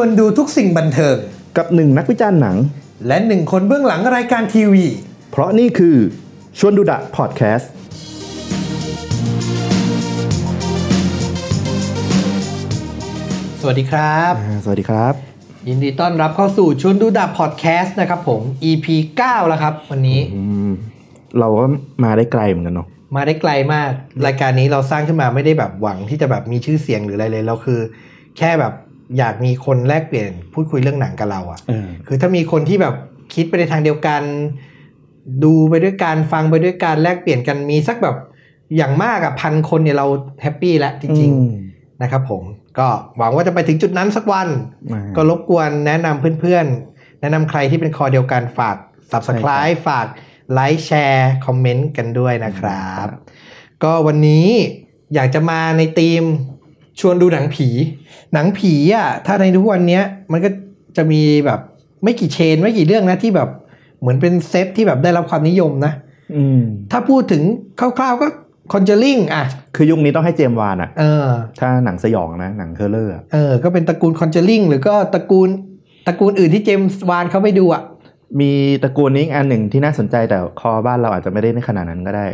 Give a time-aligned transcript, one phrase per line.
[0.00, 1.16] วนดูทุกสิ่งบันเทิง
[1.56, 2.56] กับหนึ่งนักวิจารณ์หนัง
[3.06, 4.84] และหนึ่งคนเบื้องหลังรายการทีวี
[5.30, 5.96] เพราะนี่คือ
[6.58, 7.70] ชวนดูดะพอดแคสต์
[13.60, 14.32] สวัสดีครับ
[14.64, 15.14] สวัสดีครับ
[15.68, 18.40] ยินดีต้อนรับเข้าสู่ชวนดูดับพอดแคสต์นะครับผม
[18.70, 18.86] EP
[19.20, 20.72] 9 แล้วครับวันนี้อืม
[21.38, 21.64] เราก็
[22.04, 23.90] มาได้ไกลเหมือนกันเนาะมาได้ไกลมาก
[24.26, 27.80] รายการนี้เราสร้างขึ้นมาไม่ได้แบบหวังที่จะแบบมีชื่อเสียงหรืออะไรเลยเราคือ
[28.38, 28.72] แค่แบบ
[29.18, 32.94] อยากมีคนแลกเปลี่ยนพูดคุยเรื่องหนังกับเราอะเออคือถ้ามีคนที่แบบ
[33.34, 34.22] คิดไปในทางเดียวกัน
[35.44, 38.16] ดูไปด้วยกันฟังไปด้วยกันแลกเปลี่ยนกันมีสักแบบ
[38.76, 40.06] อย่างมากอะพันคนเนี่ยเรา
[40.42, 42.42] แฮปปี้แล้วจริงอืมๆนะครับผม
[42.78, 42.88] ก็
[43.18, 44.48] หวังว่าจะไปถึงจุดนั้นสักวัน
[44.92, 48.76] อ่าก็รบกวนแนะนำเพื่อนๆ แนะนำใครที่เป็นคอเดียวกันฝาก
[49.10, 50.06] Subscribe ฝาก
[50.52, 53.06] ไลค์แชร์คอมเมนต์กันด้วยนะครับ
[53.82, 54.48] ก็วันนี้
[55.14, 56.22] อยากจะมาในธีม
[57.00, 57.68] ชวนดูหนังผี
[58.34, 60.48] หนังผีอะถ้าในทุกวันเนี้ยมันก็
[60.96, 61.60] จะมีแบบ
[62.04, 63.48] ไม่กี่ chain ไม่กี่เรื่องนะที่แบบ
[64.00, 65.92] เหมือนเป็นเซตที่แบบได้รับความนิยมนะ
[66.34, 66.60] อืม
[66.92, 67.42] ถ้าพูดถึง
[67.80, 68.26] คร่าวๆก็
[68.72, 69.44] Conjuring อะ
[69.76, 71.26] คือยุคนี้ต้องให้เจมส์วานอะเออ
[71.60, 75.48] ถ้าหนังสยองนะ หนัง horror อะเออ ก็เป็นตระกูล Conjuring หรือก็ตระกูล
[76.06, 77.82] ตระกูลอื่นที่เจมส์วานเขาไปดูอะ
[78.40, 82.26] มีตระกูลนี้อีกอันหนึ่งที่น่าสนใจแต่คอบ้านเราอาจจะไม่ได้ในขนาดนั้นก็ได้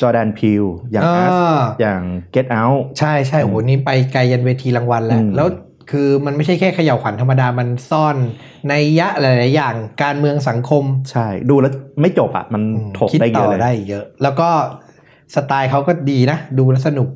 [0.00, 1.38] จอร์แดนพิวอย่างอ่าอัส
[1.80, 2.00] อย่าง
[2.34, 5.48] Get Out ใช่ใช่โอ้โหนี่ไปไกลยันเวทีรางวัลแล้วอืมแล้ว
[5.90, 8.16] คือมันไม่ใช่แค่เขย่าวขวัญธรรมดา มันซ่อน
[8.68, 12.62] ในยยะหลาย ๆ อย่างการเมืองสังคม ใช่ ดูแล้วไม่จบอะมัน
[12.98, 14.48] ถกคิดได้เยต่ออะเลยได้เยอะ แล้วก็
[15.34, 17.08] สไตล์เขาก็ดีนะ ดูแล้วสนุก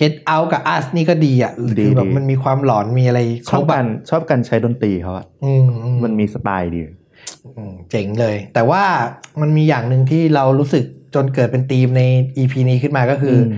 [0.00, 3.20] Get Out กับ Us นี่ก็ดีอะดีคือแบบดีมันมีความหลอนมีอะไร
[3.52, 6.94] ชอบการชอบการใช้ดนตรีเขาอะอืมอืมมันมีสไตล์ดีอืม
[7.90, 8.82] เจ๋งเลย แต่ว่า
[9.40, 12.02] มันมีอย่างหนึ่งที่เรารู้สึกจนเกิดเป็นธีมใน
[12.36, 13.48] EP นี้ขึ้นมาก็คืออืม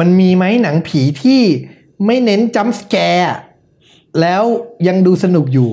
[0.00, 1.40] มันมีไหมหนังผีที่
[2.06, 3.36] ไม่เน้น jump scare
[4.20, 4.42] แล้ว
[4.88, 5.70] ยังดูสนุกอยู่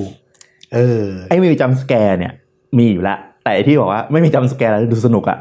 [0.73, 2.33] เออ ไอ้ไม่มีจ scare เนี่ย
[2.77, 5.39] มีอยู่แล้วแต่ไอ้ที่บอกว่าไม่มี jump scare แล้วดูสนุกอะ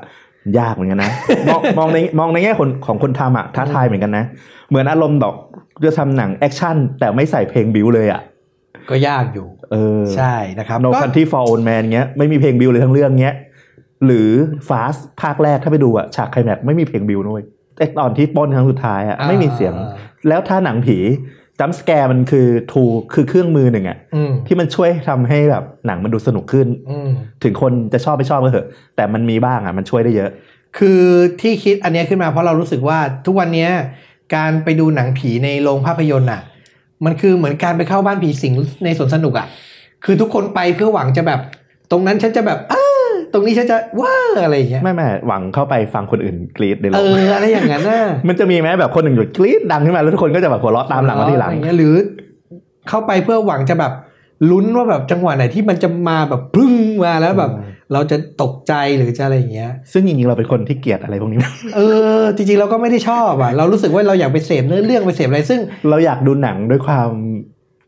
[0.58, 1.12] ยากเหมือนกันนะ
[1.48, 4.24] มองมองในมองในแง่คนของคนทำอะท้าทายเหมือนกันนะ
[4.68, 5.34] เหมือนอารมณ์ดอก
[5.86, 8.20] จะทำหนังแอคชั่นแต่ไม่ใส่เพลงบิวเลยอะ
[8.90, 13.36] ก็ยากอยู่ เออใช่นะครับ No ก็ Country for Old Man เงี้ยไม่มีเพลงบิวเลยทั้งเรื่องเงี้ย
[14.04, 14.30] หรือ
[14.68, 17.42] Fast ภาคแรกถ้าไปดูอะฉากไคลแม็กซ์ไม่มีเพลงบิวด้วย
[17.76, 19.74] แต่ตอนที่ปล้นครั้งสุดท้ายอะอ่าไม่มีเสียง
[20.28, 20.98] แล้วถ้าหนังผี
[21.60, 22.82] จัมป์สแกร์มันคือทู
[23.14, 27.10] คือเครื่องมือหนึ่งอะอืมที่มันช่วยทำให้แบบหนังมันดูสนุกขึ้น อืม
[27.42, 30.30] ถึงคนจะชอบไม่ชอบก็เถอะแต่มันมีบ้างอะมันช่วยได้เยอะ
[30.78, 31.00] คือ
[31.40, 33.70] ที่คิดอันเนี้ยขึ้นมาเพราะเรารู้สึกว่าทุกวันเนี้ย
[34.34, 36.42] การไปดูหนังผีในโรงภาพยนตร์อะ
[37.04, 38.52] มันคือเหมือนการไปเข้าบ้านผีสิง
[38.84, 39.46] ในสวนสนุกอะ
[40.04, 41.40] คือทุกคนไปเพื่อหวังจะแบบ
[41.90, 42.84] ตรงนั้นฉันจะแบบอ้า
[43.32, 51.94] ตรงนี้ฉันจะว้าอะไรอย่างเงี้ยไม่ไม่หวังเข้าไปฟังคนอื่นกรี๊ดในโรเองออะไรอย่างนั้นน่ะมันจะมีไหมแบบคนหนึ่งหยุดกรี๊ดดังขึ้นมาแล้วทุกคนก็จะแบบหัวเราะตามหลังมาทีหลังอะไรเงี้ยหรือ
[52.88, 53.92] เข้าไปเพื่อหวังจะแบบ
[54.50, 56.74] ลุ้นว่าแบบจังหวะไหนที่มันจะมาแบบปึ้ง
[57.04, 61.40] มาแล้วแบบอืม เราจะตกใจหรือจะอะไรอย่างเงี้ย ซึ่งจริงๆเราเป็นคนที่เกลียดอะไรพวกนี้
[61.76, 61.80] เอ
[62.20, 67.10] อ จริงๆเราก็ไม่ได้ชอบอะ เรารู้สึกว่าเราอยากไปเสพเนื้อเรื่องไปเสพอะไรซึ่ง เราอยากดูหนังด้วยความ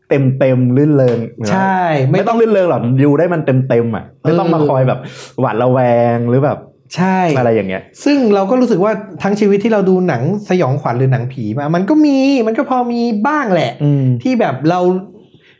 [0.09, 1.19] เต็มเต็มๆลื่นเริง
[1.51, 1.79] ใช่
[2.11, 4.99] ไม่ต้องลื่นเริงหรอกดูได้มันเต็มเต็มๆอะไม่ต้องมาเออคอยแบบ
[5.39, 5.79] หวาดระแว
[6.15, 6.57] งหรือแบบ
[6.95, 8.91] ใช่อะไรอย่างเงี้ย ซึ่งเราก็รู้สึกว่า
[9.23, 12.17] ทั้งชีวิตที่เราดูหนังสยองขวัญหรือหนังผีมา มันก็มี
[12.47, 14.79] มันก็พอมีบ้างแหละอืมที่แบบเรา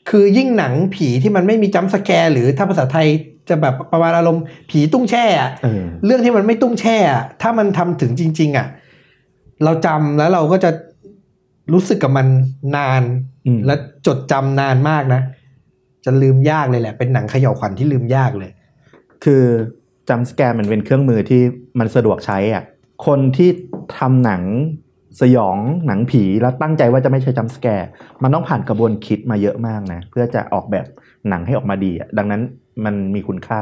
[0.10, 3.08] คือยิ่งหนังผีที่มันไม่มีจัมป์สแกร์หรือถ้าภาษาไทย
[3.50, 8.68] จะแบบประมาณอารมณ์ผีตุ้งแช่อะเออเรื่องที่มันไม่ตุ้งแช่อะถ้ามันทำถึงจริง ๆอะ
[9.64, 10.72] เราจำแล้วเราก็จะ
[11.74, 12.28] รู้สึกกับมัน
[12.76, 13.04] นาน
[13.46, 13.76] อืมและ
[14.08, 15.22] จดจำนานมากนะ
[16.06, 18.52] จะลืมยากเลยแหละ เป็นหนังเขย่าวขวัญที่ลืมยากเลย
[19.24, 19.44] คือ
[20.10, 21.42] จัมสแกร์มันเป็นเครื่องมือที่
[21.80, 22.64] มันสะดวกใช้อะ
[23.06, 23.50] คนที่
[23.98, 24.44] ทำหนัง
[25.22, 27.90] สยองหนังผีแล้วตั้งใจว่าจะไม่ใช้จัมสแกร์
[28.24, 30.86] มันต้องผ่านกระบวนคิดมาเยอะมากนะ เพื่อจะออกแบบ
[31.30, 32.42] หนังให้ออกมาดีอะดังนั้น
[32.86, 33.62] มันมีคุณค่า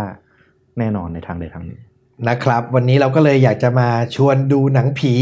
[0.80, 1.82] แน่นอนในทางใดทางหนึ่ง
[2.30, 5.14] นะครับ วันนี้เราก็เลยอยากจะมาชวนดูหนังผี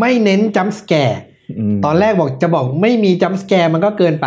[0.00, 1.20] ไม่เน้น jump scare อื
[1.74, 4.26] มตอนแรกบอกจะบอกไม่มี jump scare มันก็เกินไป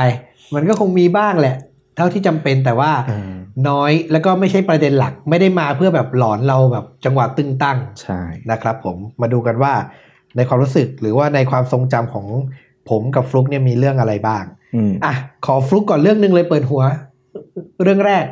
[0.56, 1.56] มันก็คงมีบ้างแหละ
[1.95, 3.31] เท่าที่จำเป็นแต่ว่าเออ
[3.69, 8.19] น้อยแล้วก็ไม่ใช่ประเด็นหลัก ไม่ได้มาเพื่อแบบหลอนเราแบบจังหวะตึงตั้งใช่
[8.51, 9.74] นะครับ ผมมาดูกันว่า
[10.36, 12.28] ในความรู้สึกหรือว่าในความทรงจำของ
[12.89, 14.44] ผมกับฟลุกเนี่ยมีเรื่องอะไรบ้าง
[14.75, 15.13] อืมอะ
[15.45, 16.84] ขอฟลุกก่อนเรื่องหนึ่งเลยเปิดหัว
[17.84, 18.25] เรื่องแรก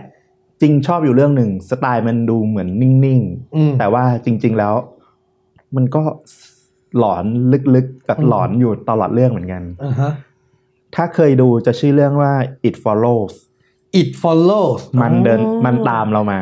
[0.62, 3.22] จริงชอบอยู่เรื่องหนึ่งสไตล์มันดูเหมือนนิ่ง
[3.56, 4.74] อืมๆแต่ว่าจริง ๆแล้ว
[5.76, 6.02] มันก็
[6.98, 7.24] หลอน
[7.76, 10.12] ลึกๆกับอืมหลอนอยู่ตลอดเรื่องเหมือนกันอ่าฮะ
[10.96, 12.34] ถ้าเคยดูจะชื่อเรื่องว่า
[12.68, 13.34] It Follows
[14.00, 16.40] It follows มันเดินอ๋อมันตามเรามา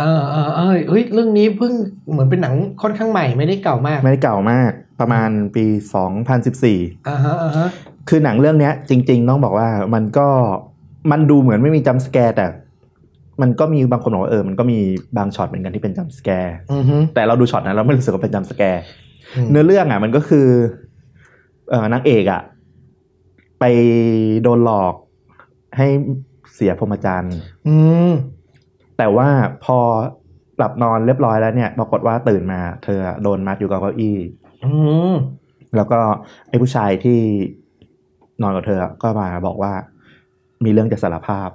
[0.00, 1.72] อ่าอ่าอ่าเฮ้ยเรื่องนี้เพิ่ง
[2.10, 4.70] เหมือนเป็นหนังค่อนข้างใหม่ไม่ได้เก่ามาก ไม่ได้เก่ามาก
[5.00, 5.64] ประมาณปี
[6.36, 7.68] 2014อ่าฮะอ่าฮะ
[8.08, 10.28] คือหนังเรื่องเนี้ย จริง ๆ ต้องบอกว่ามันก็
[11.10, 12.46] มันดูเหมือนไม่มี jump scare แต่
[13.40, 14.78] มันก็มีบางคนบอกว่าเออมันก็มี
[15.16, 18.82] บางช็อตเหมือนกันที่เป็น jump scare อือฮึแต่เราดูช็อตนั้นเราไม่รู้สึกว่าเป็น jump scare อื
[19.36, 20.46] มเนื้อเรื่องอะ มันก็คือ
[21.70, 22.42] เออนางเอกอะ
[23.60, 23.64] ไป
[24.42, 24.94] โดนหลอก
[25.76, 25.86] ให้
[26.54, 27.36] เสียพรหมจรรย์
[27.68, 27.76] อื
[28.08, 28.10] ม
[28.98, 29.28] แต่ว่า
[29.64, 29.78] พอ
[30.58, 34.18] หลับนอนเรียบร้อยแล้วเนี่ยปรากฏว่าตื่นมา เธอโดนมัดอยู่กับเก้าอี้
[34.64, 34.70] อื
[35.10, 35.14] ม
[35.76, 35.98] แล้วก็
[36.48, 37.18] ไอ้ผู้ชายที่
[38.42, 39.72] นอนกับเธอก็มาบอกว่า
[40.64, 41.48] มีเรื่องจะสารภาพ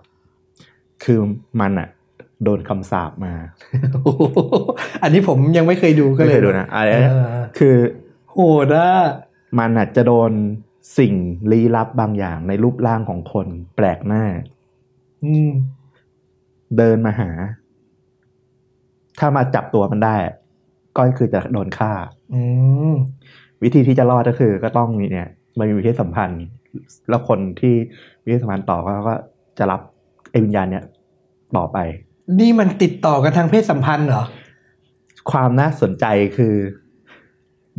[1.04, 1.20] คือ
[1.62, 1.90] มันอะ
[2.44, 3.34] โดนคำสาปมา
[5.04, 7.14] อันนี้ผมยังไม่เคยดูก็ไม่เลยเคยดูนะอันเอนี้อ
[7.58, 7.76] คือ
[8.32, 8.90] โหดอะ
[9.60, 10.32] มันอาจจะโดน
[10.98, 11.14] สิ่ง
[11.52, 14.24] ลี้ลับบางอย่างในรูปร่างของคนแปลกหน้า
[15.26, 15.52] อืม
[16.78, 17.30] เดินมาหา
[19.20, 20.16] ถ้ามาจับตัวมันได้
[20.98, 21.92] ก็คือจะโดนฆ่า
[22.34, 22.42] อื
[22.92, 22.94] ม
[23.64, 26.44] วิธีที่จะรอดก็คือ ก็ต้องมีเนี่ยมันมีเพศสัมพันธ์
[27.10, 27.76] แล้วคนที่
[28.22, 29.16] มีเพศสัมพันธ์ต่อก็ก็
[29.58, 29.97] จะรับไอ้
[30.46, 30.84] วิญญาณเนี่ย
[31.58, 31.78] ต่อไป
[32.40, 34.24] นี่มันติดต่อกันทางเพศสัมพันธ์เหรอ
[35.32, 36.06] ความน่าสนใจ
[36.38, 36.54] คือ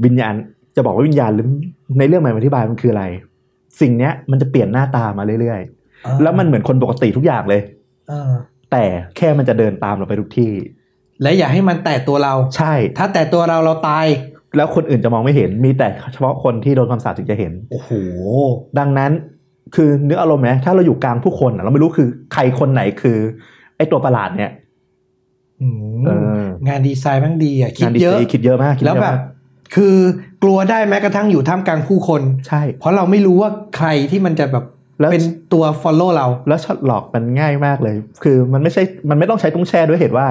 [0.04, 0.34] วิญญาณ
[0.76, 1.46] จะบอกว่าวิญญาณหรือ
[1.98, 3.04] ในเรื่องมันอธิบายมันคืออะไร
[3.80, 7.60] สิ่งเนี้ยมันจะเปลี่ยนหน้าตามาเรื่อยๆ แล้วมันเหมือนคนปกติทุกอย่างเลย
[8.08, 8.12] เอ
[8.72, 8.84] แต่
[9.16, 10.52] แค่มันจะเดินตามเราไปทุกที่
[11.22, 14.06] และอย่าให้มันแตะตัวเรา ใช่ ถ้าแตะตัวเราเราตาย
[14.56, 17.90] แล้วคนอื่นจะมองไม่เห็น มีแต่เฉพาะคนที่โดนคำสาปถึงจะเห็น โอ้โห
[18.78, 19.12] ดังนั้น
[19.74, 23.18] คือนึกอารมณ์ไหมถ้าเราอยู่กลางผู้คนอะเราไม่รู้คือใครคนไหนคือ
[23.76, 24.50] ไอ้ตัวประหลาดเนี่ย
[25.60, 29.18] อืมเอองานดีไซน์แมันดีอะคิดงานดีเยไซอะน์คิดเยอะมากคิดแล้วเยอะแบบมาก
[29.74, 29.96] คือ
[30.42, 34.64] กลัวได้แม้กระทั่งอยู่ท่ามกลางผู้คน ใช่ เพราะเราไม่รู้ว่าใครที่มันจะแบบ
[35.00, 40.26] แล้วเป็นตัว follow เรา แล้วช็อตหลอกมันง่ายมากเลย คือมันไม่ใช่ มันไม่ต้องใช้ตุ้งแช่ด้วยเหตุว่า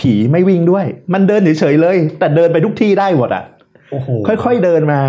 [0.00, 3.44] ผีไม่วิ่งด้วย มันเดินเฉยๆเลย แต่เดินไปทุกที่ได้หมดอะ
[3.90, 4.08] โอ้โห
[4.44, 5.00] ค่อยๆเดินมา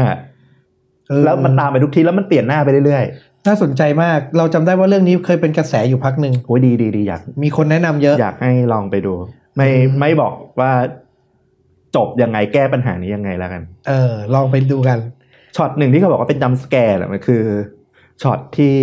[1.09, 3.03] เออแล้วมันตามไปทุกที่แล้วมันเปลี่ยนหน้าไปเรื่อย
[3.47, 9.13] น่าสนใจมาก เราจำได้ว่าเรื่องนี้เคยเป็นกระแสอยู่พักหนึ่งๆโอ้ยดีดีดีอยาก มีคนแนะนำเยอะ อยากให้ลองไปดู
[9.55, 10.71] ไม่อืมไม่บอกว่า
[11.95, 14.97] จบยังไงแก้ปัญหานี้ยังไงแล้วกัน เออ ลองไปดูกัน
[15.55, 17.43] ช็อตหนึ่งที่เขาบอกว่าเป็นจัมป์สแกร์แหละมันคือ
[18.21, 18.75] ช็อตที่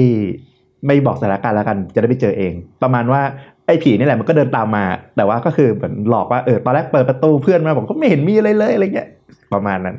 [0.87, 2.53] ไม่บอกสถานการณ์แล้วกัน จะได้ไปเจอเอง
[2.83, 3.23] ประมาณว่า
[3.67, 4.85] ไอ้ผีนี่แหละมันก็เดินตามมา
[5.17, 9.09] แต่ว่าก็คือเหมือนหลอกว่าเออตอนแรกเปิดประตูเพื่อนมาบอกก็ไม่เห็นมีอะไรเลยอะไรเงี้ย
[9.55, 9.97] ประมาณนั้น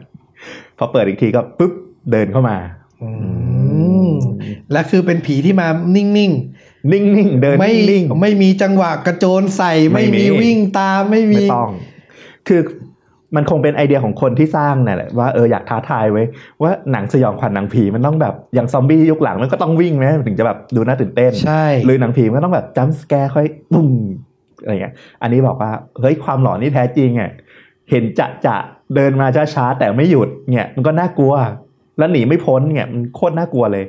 [0.78, 1.72] พอเปิดอีกทีก็ปุ๊บ
[2.12, 2.58] เดินเข้ามา
[3.02, 3.10] อื
[3.68, 3.69] ม
[4.72, 11.70] และคือเป็นผีที่มานิ่งนิ่งๆ เดินๆไม่นิ่งๆ ไม่มีจังหวะกระโจนใส่ ไม่ไม่มี มีวิ่งตามไม่มี ไม่ต้อง
[12.48, 12.62] คือ
[13.36, 16.24] มันคงเป็นไอเดียของคนที่สร้างนั่นแหละว่าเอออยากท้าทายไว้
[16.62, 23.90] ว่าหนังสยองขวัญหนังผีมันต้องแบบอย่างซอมบี้ยุคหลังมันก็ต้องวิ่งไหมถึงจะแบบดูน่าตื่นเต้น ใช่ หรือหนังผีมันก็ต้องแบบจัมป์สแกร์ค่อยปุ้ม
[24.62, 25.72] อะไรเงี้ย อันนี้บอกว่า
[26.02, 27.32] เฮ้ยความหลอนที่แท้จริงอะ
[27.90, 28.56] เห็นจะจะ
[28.96, 31.34] เดินมาช้าๆแต่ไม่หยุดเนี่ยมันก็น่ากลัว
[31.98, 33.86] แล้วหนีไม่พ้นเนี่ยมันโคตรน่ากลัวเลย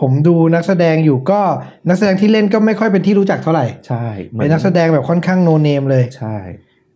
[0.00, 1.40] ผมดูนักแสดงอยู่ก็
[1.88, 6.36] นักแสดงที่เล่นก็ไม่ค่อยเป็นที่รู้จักเท่าไหร่ ใช่หมือเป็นนักแสดงแบบค่อนข้าง no name เลย ใช่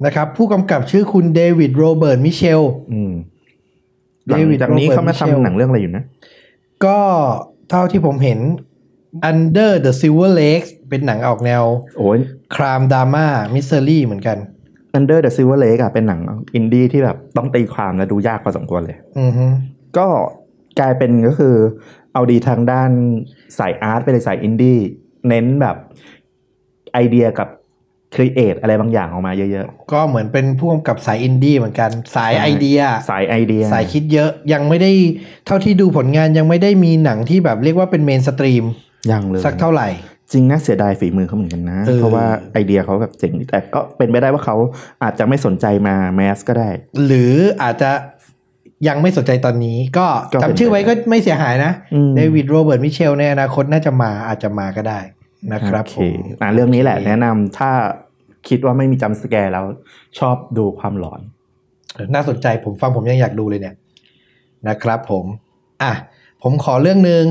[0.05, 2.63] นะครับ ผู้กำกับชื่อคุณเดวิดโรเบิร์ตมิเชล
[2.93, 3.13] อืม
[4.29, 6.05] หลัง David จากนี้ Robert เขามา Mitchell ทำหนังเรื่องอะไรอยู่นะ
[6.85, 6.99] ก็
[7.71, 8.41] เท่าที่ผมเห็น
[9.31, 11.63] Under the Silver Lakes เป็นหนังออกแนว
[11.99, 12.19] โอ้ย
[12.57, 14.39] crime ดราม่า mystery เหมือนกัน
[14.99, 16.21] Under the Silver Lake อะเป็นหนัง
[16.55, 19.45] อินดี้ที่แบบต้องตีความและดูยากพอสมควรเลย อือฮึ
[19.99, 20.07] ก็
[20.81, 21.57] กลายเป็นก็คือ
[22.13, 22.91] เอาดีทางด้าน
[23.59, 24.79] สายอาร์ตไปเลยสายอินดี้
[25.29, 25.77] เน้นแบบ
[26.93, 27.49] ไอเดียกับ
[28.15, 34.91] create อะไรบางอย่างออกมาเยอะก็เหมือนเป็นผู้กำกับสายอินดี้เหมือนกัน สายใช่ไอเดียๆสายไอเดีย สายคิดเยอะยังไม่ได้
[35.47, 38.65] เท่าที่ดูผลงานยังไม่ได้มีหนังที่แบบเรียกว่าเป็น mainstream
[39.11, 39.89] ยังเลยสักเท่าไหร่
[40.33, 44.57] จริงน่าเสียดายฝีมือเขาเหมือนกันนะเออเพราะว่าไอเดียเขาแบบเจ๋งแต่ก็เป็นไปได้ว่าเขา
[45.03, 46.71] อาจจะไม่สนใจมา mass ก็ได้
[47.07, 47.91] หรืออาจจะ
[48.89, 55.01] ยังไม่สนใจตอนนี้ ก็ก็เป็นจำชื่อไว้ก็ไม่เสียหายนะอืมเดวิดโรเบิร์ตมิเชลในอนาคตน่าจะมาอาจจะมาก็ได้
[55.53, 56.09] นะครับโอเคผม
[56.41, 57.71] อะเรื่องนี้แหละโอเคแนะนำถ้า
[58.49, 59.65] คิดว่าไม่มี jump scare แล้ว
[60.19, 61.21] ชอบดูความหลอน
[61.95, 63.77] เออน่าสนใจผมฟังผมยังอยากดูเลยเนี่ย
[64.69, 65.25] นะครับผม
[65.83, 65.93] อะ
[66.43, 67.25] ผมขอเรื่องหนึ่ง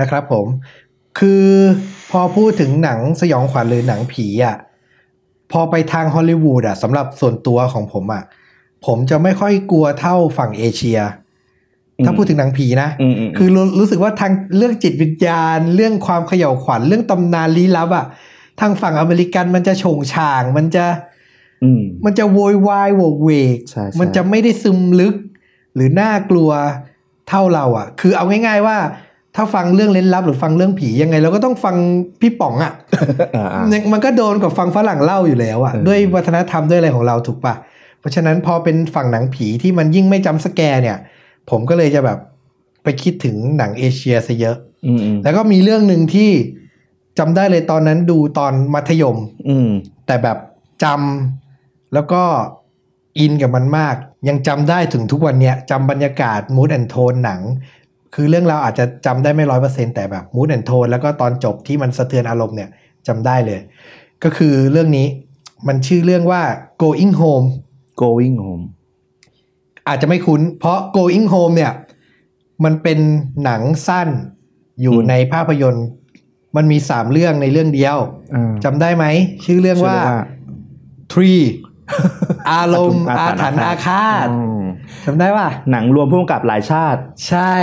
[0.00, 0.46] นะครับผม
[1.18, 1.46] คือ
[2.10, 4.56] พอพูดถึงหนังสยองขวัญหรือหนังผีอะ
[5.52, 8.22] พอไปทางฮอลลีวูดอะสำหรับส่วนตัวของผมอะ
[8.86, 10.98] ผมจะไม่ค่อยกลัวเท่าฝั่งเอเชีย
[12.04, 18.06] ถ้าอืมพูดถึงหนังผีนะอืมอืมคือรู้รู้สึกว่าทางเรื่องจิตวิญญาณ เรื่องความเขย่าวขวัญเรื่องตำนานลี้ลับอะ
[18.60, 20.84] ทางฝั่งอเมริกันมันจะโฉงฉาง มันจะ
[21.64, 25.14] อืมมันจะโวยวายโวกเวกใช่ใช่มันจะไม่ได้ซึมลึก
[25.74, 26.50] หรือน่ากลัว
[27.28, 28.76] เท่าเราอะ คือเอาง่าย ๆว่า
[29.36, 31.76] ถ้าฟังเรื่องเล่นลับ หรือฟังเรื่องผียังไง เราก็ต้องฟัง
[32.20, 32.72] พี่ป๋องอะ
[33.36, 37.54] อ่าอ่ามันก็โดนกับฟังฝรั่งเล่าอยู่แล้วอะเออด้วยวัฒนธรรมด้วยอะไรของเราถูกปะ
[38.00, 40.98] เพราะฉะนั้นพอเป็นฝั่งหนังผีที่มันยิ่งไม่จำสแกร์เนี่ย
[41.50, 42.18] ผมก็เลยจะแบบ
[42.82, 46.30] ไปคิดถึงหนังเอเชียซะเยอะอืมอืมแล้วก็มีเรื่องหนึ่งที่
[47.18, 49.16] จำได้เลยตอนนั้นดูตอนมัธยม
[49.48, 49.70] อืม
[50.06, 50.38] แต่แบบ
[50.84, 52.22] จำแล้วก็
[53.18, 53.96] อินกับมันมาก
[54.28, 57.40] ยังจำได้ถึงทุกวันเนี้ยจำบรรยากาศ mood and tone หนัง
[58.14, 62.70] คือเรื่องราวอาจจะจำได้ไม่ร้อยเปอร์เซ็นแต่แบบ mood and tone แล้วก็ตอนจบที่มันสะเทือนอารมณ์เนี่ย
[63.06, 63.60] จำได้เลย
[64.24, 65.06] ก็คือเรื่องนี้
[65.68, 66.42] มันชื่อเรื่องว่า
[66.82, 67.46] going home
[68.02, 68.64] going home
[69.88, 71.72] อาจจะไม่คุ้น เพราะ going home เนี่ย
[72.64, 72.98] มันเป็น
[73.44, 74.08] หนังสั้น
[74.80, 75.86] อยู่อืมในภาพยนตร์
[76.56, 77.96] มันมีสามเรื่องในเรื่องเดียว
[78.34, 79.04] อ่าจำได้ไหม
[79.44, 80.12] ชื่อเรื่องว่าชื่อ
[81.12, 81.42] Tree
[82.50, 84.60] อารมณ์อาอาถถรรรรพ์พ์อาฆาตอืม
[85.04, 87.54] จำได้ป่ะ หนังรวมผู้กำกับหลายชาติ ใช่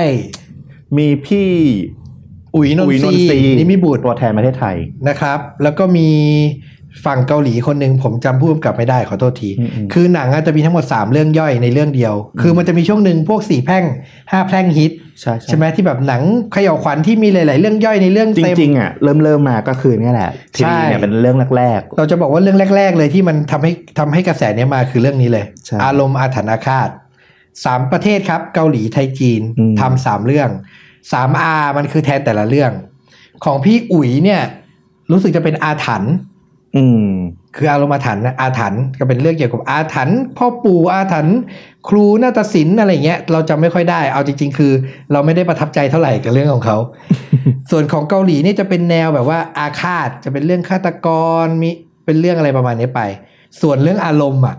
[0.98, 1.50] มีพี่
[2.56, 4.76] อุ๋ยนนอุ๋ยทรีนิมิบุตรตัวแทนประเทศไทย
[5.08, 6.10] นะครับ แล้วก็มี
[7.06, 13.84] ฝั่งเกาหลีคนหนึ่งผมจำผู้กำกับไม่ได้ขอโทษทีอืมอืมคือหนังอาจจะมีทั้งหมด 3 เรื่องย่อยในเรื่องเดียว คือมันจะมีช่วงหนึ่งพวกสี่แพร่ง
[14.32, 16.22] ห้าแพร่งฮิตใช่ใช่ไหมที่แบบหนัง
[16.54, 26.90] เขย่าวขวัญที่มีหลาย ๆ เรื่องย่อยในเรื่องจเต็มริงๆอะเริ่มเริ่มมาก็คือเนี่ยแหละทีใช่นี้เนี่ยเป็นเรื่องแรกเราจะบอกว่าเรื่องแรก ๆ เลยที่มันทำให้ทำให้กระแสเนี้ยมาคือเรื่องนี้เลยใช่อารมณ์อาถรรพ์อาฆาต
[27.66, 30.50] สามประเทศครับเกาหลีไทยจีนอืมทำสามเรื่อง
[31.12, 32.72] สามอามันคือแทนแต่ละเรื่อง
[33.46, 34.42] ของพี่อุ๋ยเนี่ย
[35.12, 36.37] รู้สึกจะเป็นอาถรรพ์ๆ
[36.78, 37.10] อืม
[37.56, 41.38] คืออารมณ์อาถรรพ์นะอาถรรพ์ก็เป็นเรื่องเกี่ยวกับอาถรรพ์พ่อปู่อาถรรพ์
[41.88, 44.72] ครูนาฏศิลป์อะไรเงี้ย เราจำไม่ค่อยได้ เอาจริง ๆ คือ
[45.12, 46.78] เราไม่ได้ประทับใจเท่าไหร่กับเรื่องของเขา
[47.72, 51.08] ส่วนของเกาหลีนี่จะเป็นแนวแบบว่าอาฆาตจะเป็นเรื่องฆาตก
[51.44, 51.70] รมี
[52.06, 53.02] เป็นเรื่องอะไรประมาณนี้ไป
[53.62, 54.58] ส่วนเรื่องอารมณ์อะ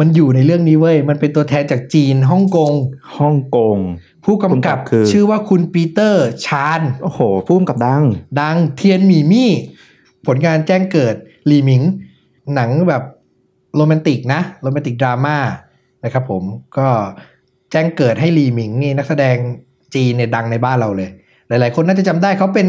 [0.00, 2.72] มันอยู่ในเรื่องนี้เว้ย มันเป็นตัวแทนจากจีนฮ่องกง
[3.18, 3.76] ฮ่องกง
[4.24, 8.04] ผู้กำกับคือ ชื่อว่าคุณปีเตอร์ชาน โอ้โหพุ่มกับดัง
[8.40, 9.50] ดังเทียนหมี่มี่
[10.26, 11.14] ผลงานแจ้งเกิด
[11.46, 11.82] หลีหมิง
[12.54, 13.02] หนังแบบ
[13.76, 15.36] โรแมนติกนะโรแมนติกดราม่า
[16.04, 16.42] นะครับผม
[16.78, 16.88] ก็
[17.72, 19.36] แจ้งเกิดให้หลีหมิงนี่นักแสดง
[19.94, 21.10] จีนเนี่ยดังในบ้านเราเลย
[21.48, 22.66] หลาย ๆ คนน่าจะจำได้เขาเป็น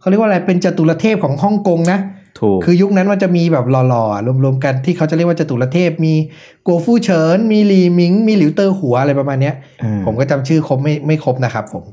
[0.00, 1.98] เขาเรียกว่าอะไรเป็นจตุรเทพของฮ่องกงนะ
[2.40, 6.14] ถูกคือยุคนั้นมันจะมีแบบหล่อๆ รวมๆกันที่เขาจะเรียกว่าจตุรเทพ มี
[6.62, 11.84] โกฟู่เฉิน มีหลีหมิง มีหลิวเตอร์หัวอะไรประมาณเนี้ยอ่าผมก็จำชื่อครบไม่ไม่ครบนะครับผม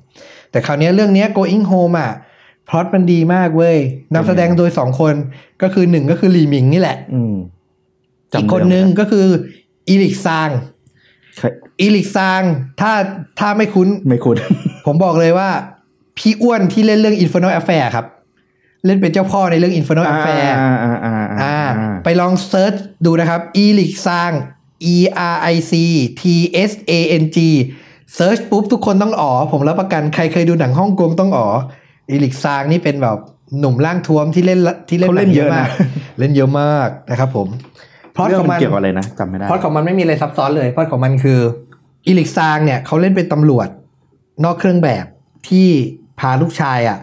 [0.51, 2.11] แต่คราวเนี้ยเรื่องเนี้ย going home อะ
[2.71, 3.77] พล็อตมันดีมากเว้ย
[4.13, 5.15] นำแสดงโดยสองคน
[5.61, 7.35] ก็คือหนึ่งก็คือหลีหมิงนี่แหละอืม
[8.31, 9.25] จำอีกคนนึงก็คือ
[9.87, 10.49] อีลิกซาง
[11.37, 11.45] ใคร
[11.79, 12.41] อีลิกซาง
[12.81, 12.91] ถ้า
[13.39, 14.37] ถ้าไม่คุ้นไม่คุ้น
[14.85, 15.49] ผมบอกเลยว่า
[16.17, 18.05] พี่อ้วนที่เล่นเรื่อง Infernal Affair ครับ
[18.85, 22.73] เล่นเป็นเจ้าพ่อในเรื่อง Infernal Affair อ่าอ่าอ่าอ่าอ่าไปลอง search
[23.05, 24.31] ดูนะครับอีลิกซาง
[24.93, 24.97] E
[25.33, 25.73] R I C
[26.21, 26.23] T
[26.69, 27.37] S A N G
[28.15, 31.47] search ปุ๊บทุกคนต้องอ๋อ ผมรับประกันใครเคยดูหนังฮ่องกงต้องอ๋อ
[32.11, 33.17] อีลิกซางนี่เป็นแบบ
[33.59, 35.69] หนุ่มร่างท้วมที่เล่นละที่เล่นเขาเล่นหนังเยอะนะมาก
[36.19, 37.47] เล่นเยอะมากนะครับผม
[38.15, 41.39] พล็อตเรื่องของมันมันเกี่ยวกับอะไรนะจำไม่ได้พล็อตของมันไม่มีอะไรซับซ้อนเลยพล็อตของมันคือ
[42.05, 43.67] อีลิกซางเนี่ยเขาเล่นเป็นตำรวจ
[44.43, 45.05] นอกเครื่องแบบ
[45.49, 45.67] ที่
[46.19, 46.97] พาลูกชายอะ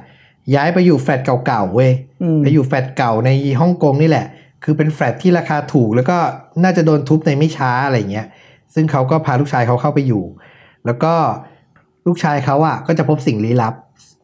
[0.55, 4.27] ย้ายไปอยู่แฟลตเก่าๆเว้ยอืมไปอยู่แฟลตเก่าในฮ่องกงนี่แหละ
[4.65, 6.17] คือเป็นแฟลตที่ราคาถูก แล้วก็
[6.62, 8.27] น่าจะโดนทุบในไม่ช้าอะไรเงี้ย
[8.75, 10.25] ซึ่งเขาก็พาลูกชายเขาเข้าไปอยู่
[10.87, 11.15] แล้วก็
[12.07, 13.75] ลูกชายเขาอะก็จะพบสิ่งลี้ลับ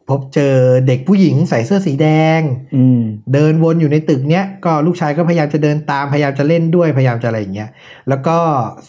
[0.09, 0.55] พบเจอ
[0.87, 2.07] เด็กผู้หญิงใส่เสื้อสีแด
[2.39, 2.41] ง
[2.75, 3.01] อืม
[3.33, 7.69] เดินวนอยู่ในตึกเนี้ยก็ลูกชายก็พยายามจะเดินตามพยายามจะเล่นด้วยพยายามจะอะไรอย่างเงี้ย
[8.09, 8.37] แล้วก็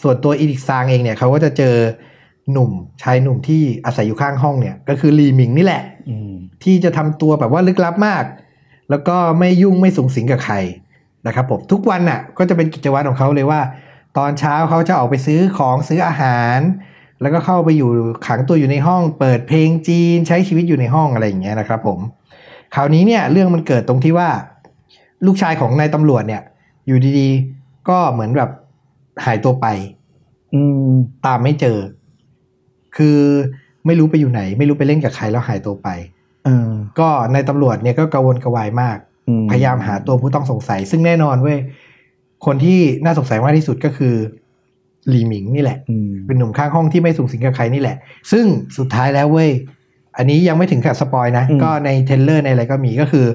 [0.01, 1.75] ส่วนตัวอีลิกซางเองเนี่ยเขาก็จะเจอ
[2.51, 2.71] หนุ่ม
[3.01, 6.33] ชายหนุ่มที่อาศัยอยู่ข้างห้องเนี่ย ก็คือลีหมิงนี่แหละอืม
[6.63, 8.23] ที่จะทำตัวแบบว่าลึกลับมาก
[8.89, 10.55] แล้วก็ไม่ยุ่งไม่สูงสิงกับใคร
[11.27, 13.61] นะครับผมทุกวันน่ะก็จะเป็นกิจวัตรของเขาเลยว่า
[14.17, 16.59] ตอนเช้าเขาจะออกไปซื้อของซื้ออาหาร
[17.21, 17.89] แล้วก็เข้าไปอยู่
[18.27, 21.99] ขังตัวอยู่ในห้อง เปิดเพลงจีนใช้ชีวิตอยู่ในห้องอะไรอย่างเงี้ยนะครับผม
[22.75, 24.29] คราวนี้เนี่ยเรื่องมันเกิดตรงที่ว่า
[25.25, 26.41] ลูกชายของนายตำรวจเนี่ย
[26.87, 28.49] อยู่ดีๆ ก็เหมือนแบบ
[29.25, 29.67] หายตัวไป
[30.53, 30.89] อืม
[31.25, 31.77] ตามไม่เจอ
[32.97, 33.19] คือ
[33.85, 35.87] ไม่รู้ไปอยู่ไหน ไม่รู้ไปเล่นกับใครแล้วหายตัวไป
[36.45, 36.69] เออ
[36.99, 38.97] ก็นายตำรวจเนี่ยก็กระวนกระวายมาก
[39.27, 41.59] อืพยายามหาตัวผู้ต้องสงสัย ซึ่งแน่นอนเว้ย
[42.45, 44.15] คนที่น่าสงสัยมากที่สุดก็คือ
[45.09, 47.97] หลีหมิงนี่แหละอืมเป็นหนุ่มข้างห้องที่ไม่สูงสิงกับใครนี่แหละ
[48.31, 48.45] ซึ่ง
[48.77, 49.49] สุดท้ายแล้วเว้ย
[50.17, 53.25] อันนี้ยังไม่ถึงกับสปอยนะ ก็ในเทรลเลอร์ในอะไรก็มีก็คือ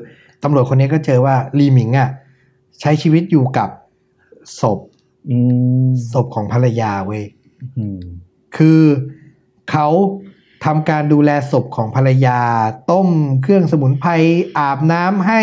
[0.43, 2.11] ตำรวจคนนี้ก็เจอว่าลีหมิงอะ
[2.81, 3.69] ใช้ชีวิตอยู่กับ
[4.61, 4.79] ศพ
[5.29, 5.37] อื
[5.85, 7.25] มศพของภรรยาเว้ย
[7.79, 8.01] อืม
[8.57, 8.81] คือ
[9.71, 9.89] เขา
[10.65, 12.41] ทำการดูแลศพของภรรยา
[12.91, 13.09] ต้ม
[13.43, 14.11] เครื่องสมุนไพร
[14.59, 15.43] อาบน้ำให้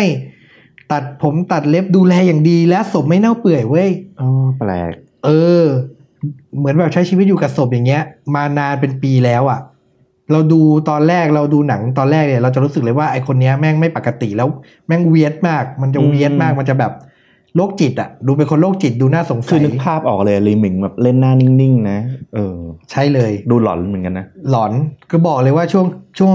[0.92, 4.92] ตัดผมตัดเล็บดูแลอย่างดีและศพไม่เน่าเปื่อยเว้ยอ๋อแปลก
[5.24, 5.30] เอ
[5.62, 5.64] อ
[6.58, 8.02] เหมือนแบบใช้ชีวิตอยู่กับศพอย่างเงี้ย
[8.34, 9.60] มานานเป็นปีแล้วอะ่ะ
[10.32, 14.48] เราดูตอนแรกเราดูหนังตอนแรกเนี่ยเราจะรู้สึกเลยว่าไอคนเนี้ยแม่งไม่ปกติแล้ว
[14.86, 16.92] แม่งเวียดมาก มันจะเวียดมากมันจะแบบ
[17.56, 21.98] โรคจิตอะ่ะดูเป็นคนโรคจิตดูน่าสงคืสัอยนึกภาพออกเลยลีหมิงแบบเล่นหน้านิ่งๆนะ
[22.34, 22.56] เออ
[22.90, 24.72] ใช่เลย ดูหลอนเหมือนกันนะหลอน
[25.10, 25.86] ก็บอกเลยว่าช่วง
[26.18, 26.34] ช่วง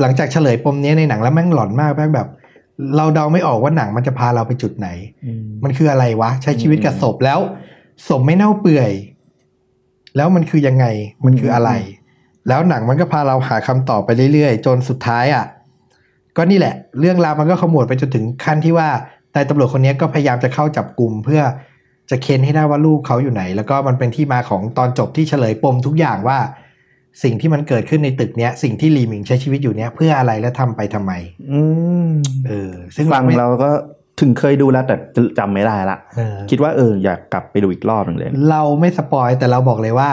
[0.00, 2.28] หลังจากเฉลยปมเนี้ยในหนังแล้วแม่งหลอนมากแม่งแบบ
[2.96, 4.88] เราเดาไม่ออกว่าหนังมันจะพาเราไปจุดไหน
[5.26, 7.38] อืมมันคืออะไรวะ ใช้ชีวิตกับอืมศพแล้ว
[8.08, 8.90] ศพไม่เน่าเปื่อย
[10.16, 10.86] แล้วมันคือยังไง
[11.26, 11.70] มันคืออะไร
[12.48, 15.46] แล้วหนังมันก็พาเราหาคำตอบไปเรื่อยๆ จนสุดท้ายอะ
[16.36, 18.88] ก็นี่แหละ เรื่องราวมันก็ขมวดไปจนถึงขั้นที่ว่า
[19.34, 21.42] นายตำรวจคนนี้ก็พยายามจะเข้าจับกลุ่มเพื่อ
[22.10, 26.38] จะเค้นให้ได้ว่าลูกเขาอยู่ไหน แล้วก็มันเป็นที่มาของตอนจบที่เฉลยปมทุกอย่างว่า
[27.22, 31.12] สิ่งที่มันเกิดขึ้นในตึกเนี้ย สิ่งที่ลีหมิงใช้ชีวิตอยู่เนี้ยเพื่ออะไรและทำไปทำไม
[31.50, 31.60] อื
[32.08, 32.10] ม
[32.46, 33.70] เออ ซึ่งฟังไม่เราก็
[34.20, 34.96] ถึงเคยดูแล้วแต่
[35.38, 40.10] จำไม่ได้ละเออคิดว่าเอออยากกลับไปดูอีกรอบหนึ่งเลย เราไม่สปอยแต่เราบอกเลยว่า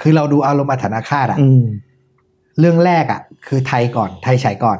[0.00, 1.64] คือเราดูอารมณ์อาถรรพ์อาฆาตอะอืม
[2.58, 4.78] เรื่องแรกอะคือไทยก่อนไทยฉายก่อน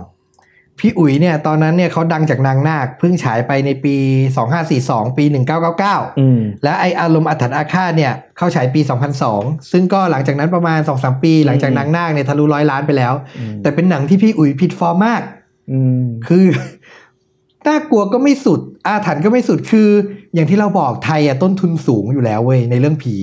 [0.81, 3.97] พี่อุ๋ยเนี่ย ตอนนั้นเนี่ยเขาดังจากนางนาคเพิ่งฉายไปในปี
[4.57, 5.25] 2542 ปี
[5.73, 8.81] 1999อืมและไออารมณ์อาถรรพ์อาฆาตเนี่ยเข้าฉายปี
[9.27, 15.23] 2002 ซึ่งก็หลังจากนั้นประมาณ 2-3 ปี หลังจากนางนาคเนี่ยทะลุร้อยล้านไปแล้วอืมแต่เป็นหนังที่พี่อุ๋ยผิดฟอร์มมาก
[15.73, 16.45] อืมคือ
[17.69, 19.89] น่ากลัวก็ไม่สุด อาถรรพ์ก็ไม่สุดคือ
[20.35, 23.15] อย่างที่เราบอกไทยอะต้นทุนสูงอยู่แล้วเว้ยในเรื่องผี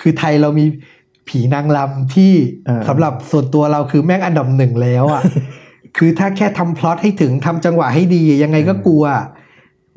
[0.00, 0.64] คือไทยเรามี
[1.28, 2.32] ผีนางรำที่
[2.66, 5.22] เออสำหรับส่วนตัวเราคือแม่งอันดับหนึ่งแล้วอะ
[5.96, 9.04] คือถ้าแค่ทำพล็อตให้ถึงทำจังหวะให้ดี ยังไงก็กลัว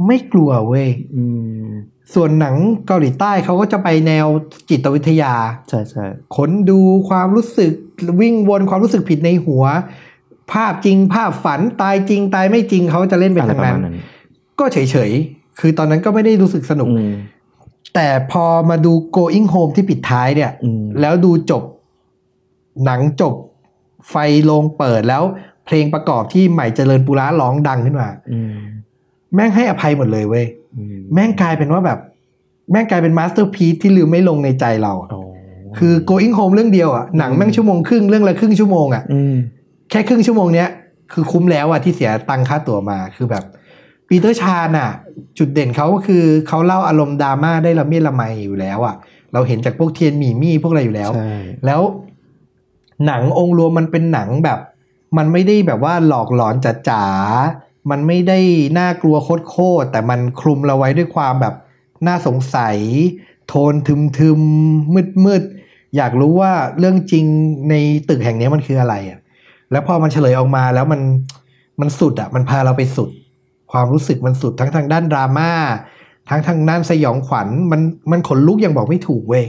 [0.07, 1.23] ไม่กลัวเว้ยอื
[1.65, 1.67] ม
[2.13, 2.55] ส่วนหนัง
[2.87, 4.27] เกาหลีใต้เขาก็จะไปแนว
[4.69, 5.33] จิตวิทยา
[5.69, 6.79] ใช่ใช่ค้นดู
[7.09, 7.73] ความรู้สึก
[8.21, 9.63] วิ่งวนความรู้สึกผิดในหัว
[10.53, 13.95] ภาพจริงภาพฝันตายจริงตายไม่จริงเขาจะเล่นไปอะไรทางประนั้มานณนั้น
[14.59, 14.77] ก็เฉ
[15.09, 17.13] ยๆ คือตอนนั้นก็ไม่ได้รู้สึกสนุกอืม
[17.95, 21.63] แต่พอมาดู going home ที่ปิดท้ายเนี่ยอืมแล้วดูจบ
[22.85, 23.33] หนังจบ
[24.09, 24.15] ไฟ
[24.45, 25.23] โรงเปิดแล้ว
[25.65, 28.53] เพลงประกอบที่ใหม่เจริญปุระร้องดังขึ้นมาอืม
[29.35, 30.45] แม่งให้อภัยหมดเลยเว้ย
[30.77, 31.99] อืมแม่งกลายเป็นว่าแบบ
[32.71, 35.19] แม่งกลายเป็น masterpiece ที่ลืมไม่ลงในใจเราอะโอ้
[35.77, 39.35] คือ going home เรื่องเดียวอะหนังแม่งชั่วโมงครึ่งเรื่องละครึ่งชั่วโมงอะอืม
[39.89, 40.69] แค่ครึ่งชั่วโมงเนี้ย
[41.13, 43.43] คือคุ้มแล้วอะที่เสียตังค่าตั๋วมาคือแบบ
[44.07, 44.91] ปีเตอร์ชาญอะ
[45.37, 48.95] จุดเด่นเขาก็คือเขาเล่าอารมณ์ดราม่าได้ละเมียดละไมอยู่แล้วอะ
[49.33, 51.33] เราเห็นจากพวกเทียนหมี่มี่พวกอะไรอยู่แล้วใช่
[51.65, 51.81] แล้ว
[53.05, 54.59] หนังองค์รวมมันเป็นหนังแบบ
[55.17, 56.55] มันไม่ได้แบบว่าหลอกหลอน
[56.89, 58.39] จ๋าๆมันไม่ได้
[58.79, 59.17] น่ากลัว
[59.49, 61.53] โคตรๆแต่มันคลุมเราไว้ด้วยความแบบ
[62.07, 62.77] น่าสงสัย
[63.47, 67.25] โทนทึมๆมืดๆอยากรู้ว่าเรื่องจริง
[67.69, 67.75] ใน
[68.09, 69.19] ตึกแห่งนี้มันคืออะไรอะ
[69.71, 71.01] แล้วพอมันเฉลยออกมาแล้วมัน
[71.81, 73.09] มันสุดอะมันพาเราไปสุด
[73.71, 75.51] ความรู้สึกมันสุดทั้งทางด้านดราม่า
[76.29, 79.45] ทั้งทางด้านสยองขวัญมันมันขนลุกยังบอกไม่ถูกเว้ย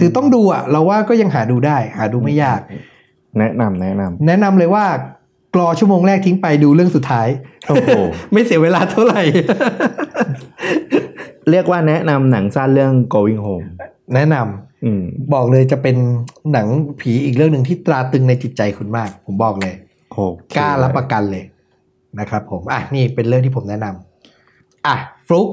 [0.00, 2.60] คือต้องดูอะเราว่าก็ยังหาดูได้ หาดูไม่ยาก
[3.38, 4.84] แนะนำแนะนำแนะนำเลยว่า
[5.54, 7.28] กรอชั่วโมงแรกทิ้งไปดูเรื่องสุดท้าย
[7.68, 7.90] โอ้โห
[8.32, 9.22] ไม่เสียเวลาเท่าไหร่
[11.50, 13.66] เรียกว่าแนะนำหนังสั้นเรื่อง going home
[14.14, 14.73] แนะนำอืม
[15.34, 15.96] บอกเลยจะเป็น
[16.52, 16.66] หนัง
[17.00, 19.74] ผีอีกเรื่องหนึ่งที่ตราตรึงในจิตใจคุณมาก ผมบอกเลย
[20.12, 20.18] โอ
[20.48, 21.44] เคกล้ารับประกันเลย
[22.18, 25.48] นะครับผม อะ นี่เป็นเรื่องที่ผมแนะนำอะฟลุก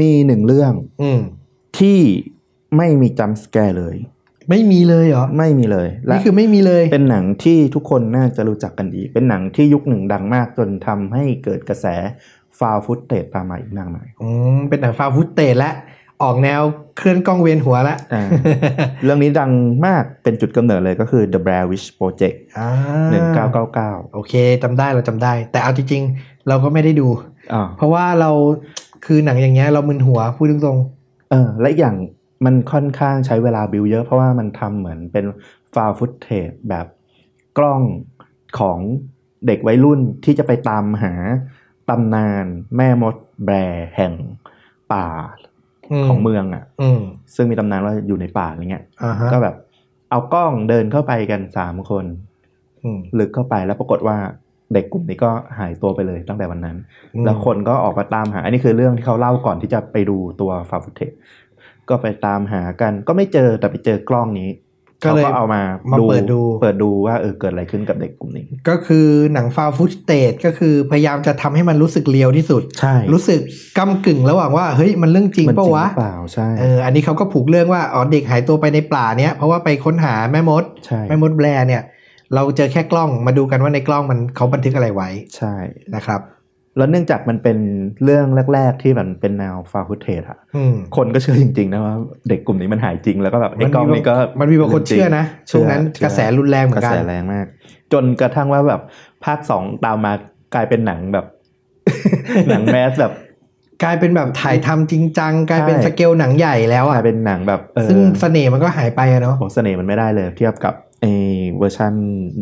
[0.00, 1.20] มีหนึ่งเรื่อง อืม
[1.78, 1.98] ที่
[2.76, 3.96] ไม่มีจัมสแกร์เลย
[4.50, 11.86] ไม่มีเลยเหรอ ไม่มีเลยและนี่คือไม่มีเลย เป็นหนังที่ทุกคนน่าจะรู้จักกันดี เป็นหนังที่ยุคหนึ่งดังมากจนทำให้เกิดกระแส
[12.58, 15.72] ฟาวฟุตเตจตามมาอีกมากมายอืมเป็นหนังฟาวฟุตเตจและ
[16.22, 16.62] ออกแนว
[16.98, 18.22] เคลื่อนกล้องเวียนหัวละอ่า
[19.04, 19.52] เรื่องนี้ดัง
[19.86, 22.68] มากเป็นจุดกำเนิดเลยก็คือ The Blair Witch Project อ่า
[23.50, 24.32] 1999 โอเค
[24.62, 27.08] จำได้เราจำได้ แต่เอาจริงๆ เราก็ไม่ได้ดู
[27.52, 28.30] อ่าเพราะว่าเรา
[29.06, 30.78] คือหนังอย่างเงี้ยเรามึนหัวพูดตรง
[31.30, 31.96] เออ และอีกอย่าง
[32.44, 35.24] มันค่อนข้างใช้เวลาบิวเยอะเพราะว่ามันทำเหมือนเป็น
[35.74, 36.86] ฟาวฟุตเทจแบบ
[37.58, 37.82] กล้อง
[38.58, 38.78] ของ
[39.46, 41.12] เด็กวัยรุ่นที่จะไปตามหา
[41.88, 42.44] ตำนาน
[42.76, 44.12] แม่มดแบร์แห่ง
[44.92, 45.51] ป่าๆ
[46.08, 47.00] ของเมืองอะอืม
[47.34, 49.54] ซึ่งมีตำนานว่าอยู่ในป่าอะไรเงี้ยอ่าฮะก็แบบ
[50.10, 52.04] เอากล้องเดินเข้าไปกันสามคน
[52.84, 54.16] อืมลึกเข้าไปแล้วปรากฏว่า
[54.74, 56.76] เด็กกลุ่มนี้ก็หายตัวไปเลยตั้งแต่วันนั้น
[57.14, 61.12] อืมแล้วคนก็ออกมาตามหา อันนี้คือเรื่องที่เขาเล่าก่อนที่จะไปดูตัวฟาฟุตเทจ
[61.88, 64.48] ก็ไปตามหากัน ก็ไม่เจอแต่ไปเจอกล้องนี้
[65.04, 65.62] ก็เขาเลยก็เอามา
[65.92, 73.40] มาเปิดดูเปิดดูว่าเออเกิดอะไรขึ้นกับเด็กกลุ่มนี้ ก็คือหนังฟาวฟุตเตจก็คือพยายามจะทำให้มันรู้สึกเลียวที่สุดใช่รู้สึก
[73.78, 81.82] กำกึ่งระหว่างว่าเฮ้ยมันเรื่องจริงมันปะวะหรือเปล่าใช่เอออันนี้เขาก็ผูกเรื่องว่าอ๋อเด็กหายตัวไปในป่าเนี้ยเพราะว่าไปค้นหาแม่มดใช่แม่มดแบร์เนี่ย
[82.34, 85.54] เราเจอแค่กล้องมาดูกันว่าในกล้องมันเขาบันทึกอะไรไว้ใช่
[85.94, 86.20] นะครับ
[86.76, 87.58] แล้วเนื่องจากมันเป็น
[88.04, 91.94] เรื่องแรก ๆ ที่มันเป็นแนวฟาฟุตเทจอะอืมคนก็เชื่อจริง ๆ นะว่า
[92.28, 97.46] เด็กกลุ่มนี้มันหายจริงแล้วก็แบบไอ้กล้องนี้ก็มันมีบางคนเชื่อนะเชื่ช่วองนั้นเชื่อกระแสรุนแรงเหมืกอนระกัแสนแรงมาก
[97.92, 98.80] จนกระทั่งว่าแบบ
[99.24, 100.12] ภาคสองตามมา
[100.54, 101.26] กลายเป็นหนังแบบ
[102.48, 103.12] หนังแมสแบบ
[103.82, 111.12] กลายเป็นแบบถ่ายทำจริงจังกลายเป็นใช่สเกลหนังใหญ่แล้วกอะลายเป็นหนังแบบเออซึ่งเสน่ห์มันก็หายไปอะเนาะโหเสน่ห์มันไม่ได้เลย เทียบกับไอ้
[111.58, 111.92] เวอร์ชัน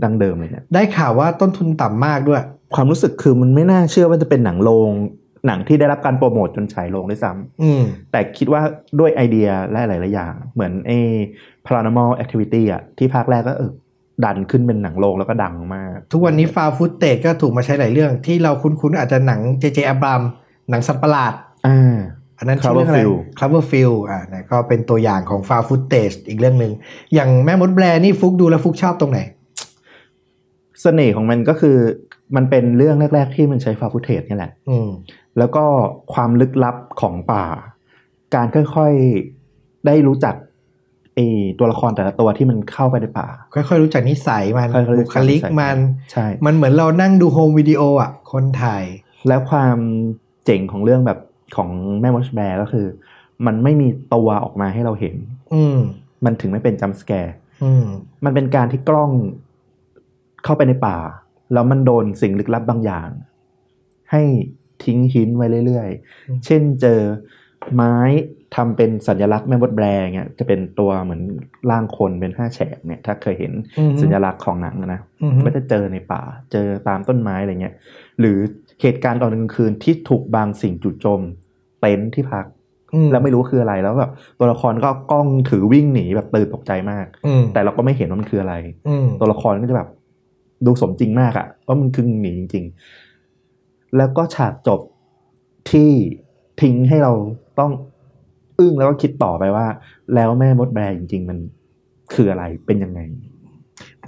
[0.03, 2.43] ดั้งเดิมเลยเนี่ยได้ข่าวว่าต้นทุนต่ำมากด้วย
[2.75, 4.91] ความรู้สึกคือมันไม่น่าเชื่อว่าจะเป็นหนังโรง
[5.47, 8.63] หนังที่ได้รับการโปรโมทจนฉายโรงด้วยซ้ำอืมแต่คิดว่า
[8.99, 10.99] ด้วยไอเดียและหลายๆอย่าง เหมือนไอ้
[11.67, 13.73] paranormal activity อะที่ภาคแรกก็เออ
[14.25, 20.23] ดันขึ้นเป็นหนังโรงแล้วก็ดังมาก ทุกวันนี้ฟาวฟุตเตจก็ถูกมาใช้หลายเรื่อง ที่เราคุ้นๆ อาจจะหนังเจเจอับราม
[20.71, 21.35] หนังสัตว์ประหลาด
[21.67, 21.97] อ่า
[22.39, 26.73] อันนั้นชื่อเรื่องอะไร Cloverfield Cloverfield อ่านะก็เป็นตัวอย่างของฟาวฟุตเตจอีกเรื่องหนึ่ง
[27.15, 29.21] อย่างแม่มดแบลร์นี่ฟลุกดูแล้วฟลุกชอบตรงไหน
[30.83, 31.77] เสน่ห์ของมันก็คือ
[32.37, 34.89] มันเป็นเรื่องแรก ๆ ที่มันใช้ฟาฟุเทจนี่แหละอืม
[35.39, 35.65] แล้วก็
[36.15, 37.45] ความลึกลับของป่า
[38.35, 40.35] การค่อยๆได้รู้จัก
[41.15, 41.19] ไอ
[41.59, 45.79] ตัวละครแต่ละตัวที่มันเข้าไปในป่า ค่อยๆรู้จักนิสัยมันค่อยๆรู้บุคลิกนิสัยมัน
[46.13, 48.85] ใช่มันเหมือนเรานั่งดู home video อะ คนถ่าย
[49.29, 49.77] แล้วความ
[50.45, 51.19] เจ๋งของเรื่องแบบ
[51.57, 52.87] ของแม่มดแบลร์ก็คือ
[53.47, 55.17] มันไม่มีตัวออกมาให้เราเห็น
[55.55, 55.79] อืม
[56.25, 57.85] มันถึงไม่เป็น jump scare อืม
[58.25, 59.11] มันเป็นการที่กล้อง
[60.45, 60.97] เข้าไปในป่า
[61.53, 63.11] แล้วมันโดนสิ่งลึกลับบางอย่าง
[64.13, 64.23] ให้
[64.85, 65.89] ทิ้งหินไว้เรื่อย
[66.29, 67.01] อืมๆเช่นเจอ
[67.75, 67.97] ไม้
[68.57, 71.23] ทำเป็นสัญลักษณ์แม่มดแบลร์เงี้ยจะเป็นตัวเหมือน
[71.71, 77.75] ร่างคนเป็นห้าแฉกเนี่ยถ้าเคยเห็นอืมสัญลักษณ์ของหนังอะนะอืมก็จะเจอในป่า เจอตามต้นไม้อะไรเงี้ย
[78.21, 78.39] หรือ
[78.83, 81.21] เหตุการณ์ตอนกลางคืนที่ถูกบางสิ่งจู่โจม
[81.81, 82.45] เต็นท์ที่พัก
[82.95, 88.55] อืมแล้วไม่รู้คืออะไรแล้วแบบตัวละครก็เอากล้องถือวิ่งหนีแบบตื่นตกใจมากอืมแต่เราก็ไม่เห็นว่ามันคืออะไร
[88.89, 89.89] อืมตัวละครก็จะแบบ
[90.67, 92.65] ดูสมจริงมากอะว่ามันคือหนีจริง
[93.11, 94.81] ๆ แล้วก็ฉากจบ
[95.71, 95.91] ที่
[96.61, 97.13] ทิ้งให้เรา
[97.59, 97.71] ต้อง
[98.59, 99.67] อึ้งแล้วก็คิดต่อไปว่า
[100.15, 101.39] แล้วแม่มดแบร์จริง ๆ มัน
[102.15, 103.01] คืออะไรเป็นยังไง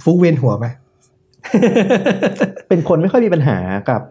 [0.03, 0.67] ฟลุกเวียนหัวไหม
[2.67, 3.57] เป็นคนไม่ค่อยมีปัญหา
[3.89, 4.01] กับ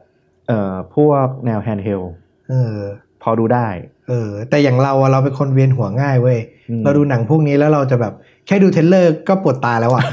[0.49, 2.03] เอ่อพวกแนว handheld
[2.49, 2.77] เออ
[3.23, 3.67] พอดูได้
[4.09, 6.39] เออ แต่อย่างเราอะเราเป็นคนเวียนหัวง่ายเว้ย
[6.71, 8.13] อืมเราดูหนังพวกนี้แล้วเราจะแบบ
[8.47, 10.05] แค่ดู trailer ก็ปวดตาแล้วอะ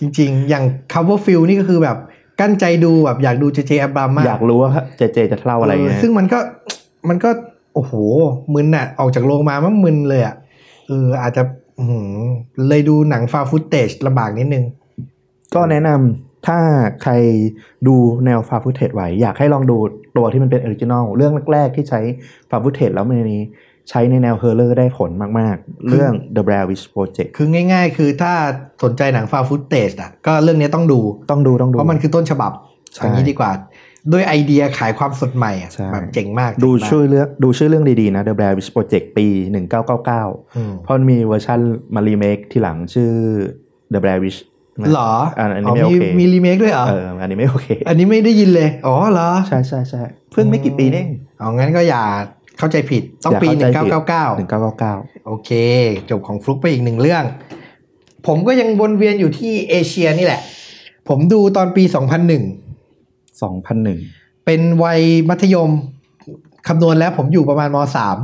[0.00, 1.98] จริง ๆ อย่าง Cloverfield นี่ก็คือแบบ
[2.40, 3.58] กลั้นใจดูแบบอยากดู J.J.
[3.68, 5.18] Abrams มากอยากรู้ว่า J.J.
[5.32, 6.38] จะเล่าอะไรอะไรเงี้ยซึ่งมันก็
[7.08, 7.30] มันก็
[7.74, 7.92] โอ้โห
[8.54, 10.34] มึนอะออกจากโรงมามันมึนเลยอะ
[10.88, 11.42] เอออาจจะ
[11.78, 12.12] อื้อหือ
[12.68, 14.64] เลยดูหนังฟาฟุตเตจลำบากนิดนึง
[15.54, 16.58] ก็แนะนำถ้า
[17.02, 17.12] ใคร
[17.86, 19.76] ดูแนวฟาฟุตเทจไว้ อยากให้ลองดู
[20.16, 22.00] ตัวที่มันเป็น original เรื่องแรก ๆ ที่ใช้
[22.50, 23.42] ฟาฟุตเทจแล้วมันนี้
[23.90, 28.32] ใช้ในแนว horror ได้ผลมาก ๆ เรื่อง The Blair Witch Project คือง่าย ๆ คือถ้า
[28.82, 32.52] สนใจหนังฟาฟุตเตจอะก็เรื่องนี้ต้องดูต้องดูต้องดู เพราะมันคือต้นฉบับ
[32.94, 33.50] ใช่อย่างนี้ดีกว่า
[34.12, 39.26] ด้วยไอเดียขายความสดใหม่อะใช่แบบเจ๋งมาก ดูเจ๋งมากชื่อเรื่องดูชื่อเรื่องดีๆนะ The Blair Witch Project ปี
[39.88, 41.60] 1999อืมเพราะมันมีเวอร์ชัน
[41.94, 43.10] มารีเมคทีหลังชื่อ
[43.92, 44.40] The Blair Witch
[44.92, 51.08] เหรออันอันนี้อไม่โอเค อ๋อมีมีรีเมคด้วยเหรอเอออันนี้ไม่โอเค อันนี้ไม่ได้ยินเลย อ๋อเหรอ ใช่ใช่ใช่เพิ่งไม่กี่ปีนี่เอง
[51.40, 52.02] อ๋องั้นก็อย่า
[52.58, 53.92] เข้าใจผิดต้องปีอย่าเข้าใจผิด
[54.50, 55.50] 1999 1999โอเค
[56.10, 57.24] จบของฟลุกไปอีกหนึ่งเรื่อง
[58.26, 60.40] ผมก็ยังวนเวียนอยู่ที่เอเชียนี่แหละ
[61.08, 65.70] ผมดูตอนปี2001 2001เป็นวัยมัธยม
[66.68, 68.16] คำนวณแล้วผมอยู่ประมาณมสาม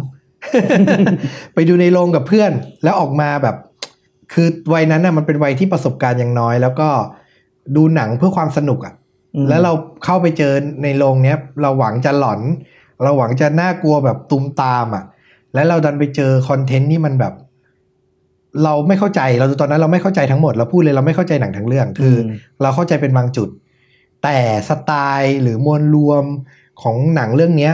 [1.55, 2.53] ไปดูในโรงกับเพื่อน
[2.85, 3.57] แล้วออกมาแบบ
[4.33, 6.88] คือวัยนั้นน่ะมันเป็นวัยที่ประสบการณ์ยังน้อย แล้วก็
[7.77, 8.95] ดูหนังเพื่อความสนุกอะ
[9.35, 9.73] อืมแล้วเรา
[10.05, 12.40] เข้าไปเจอในโรงเนี้ย เราหวังจะหลอน
[13.03, 15.05] เราหวังจะน่ากลัวแบบตุมตามอะ
[15.55, 17.35] แล้วเราดันไปเจอคอนเทนต์ที่มันแบบ
[18.65, 22.31] เราไม่เข้าใจเราตอนนั้นเราไม่เข้าใจทั้งหมดเราพูดเลยเราไม่เข้าใจหนังทั้งเรื่อง คืออืม
[22.63, 23.49] เราเข้าใจเป็นบางจุด
[24.23, 26.25] แต่สไตล์หรือมวลรวม
[26.83, 27.73] ของหนังเรื่องเนี้ย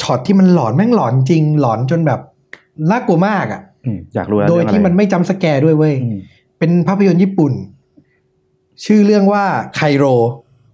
[0.00, 2.20] ช็อตที่มันหลอนแม่งหลอนจริง หลอนจนแบบ
[2.90, 6.18] น่ากลัวมากอะอืมอยากรู้แล้วโดยเรื่องอะไรที่มันไม่ jump scare ด้วยเว้ยอืม
[6.58, 7.52] เป็นภาพยนตร์ญี่ปุ่น
[8.84, 9.44] ชื่อเรื่องว่า
[9.74, 10.04] ไคโร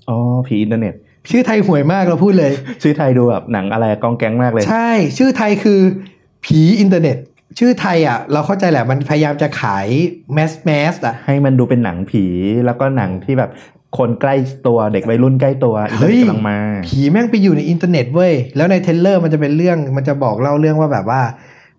[0.09, 0.95] อ๋อผีอินเทอร์เน็ต
[1.31, 5.81] ชื่อไทยห่วยมากเราพูดเลย ชื่อไทยดูแบบหนังอะไรก๋องแก๋งมากเลย ใช่ ชื่อไทยคือ
[6.45, 7.17] ผีอินเทอร์เน็ต
[7.59, 9.87] ชื่อไทยอะ เราเข้าใจแหละมันพยายามจะขาย
[10.35, 12.25] แมสแมสอะให้มันดูเป็นหนังผี
[12.67, 13.51] แล้วก็หนังที่แบบ
[13.99, 14.35] คนใกล้
[14.67, 16.59] ตัวเด็กวัยรุ่นใกล้ตัวอินเทอร์เน็ตกำลังมา
[16.89, 21.23] ผีแม่งไปอยู่ในอินเทอร์เน็ตเว้ย แล้วใน trailer มันจะเป็นเรื่องมันจะบอกเล่าเรื่องว่าแบบว่า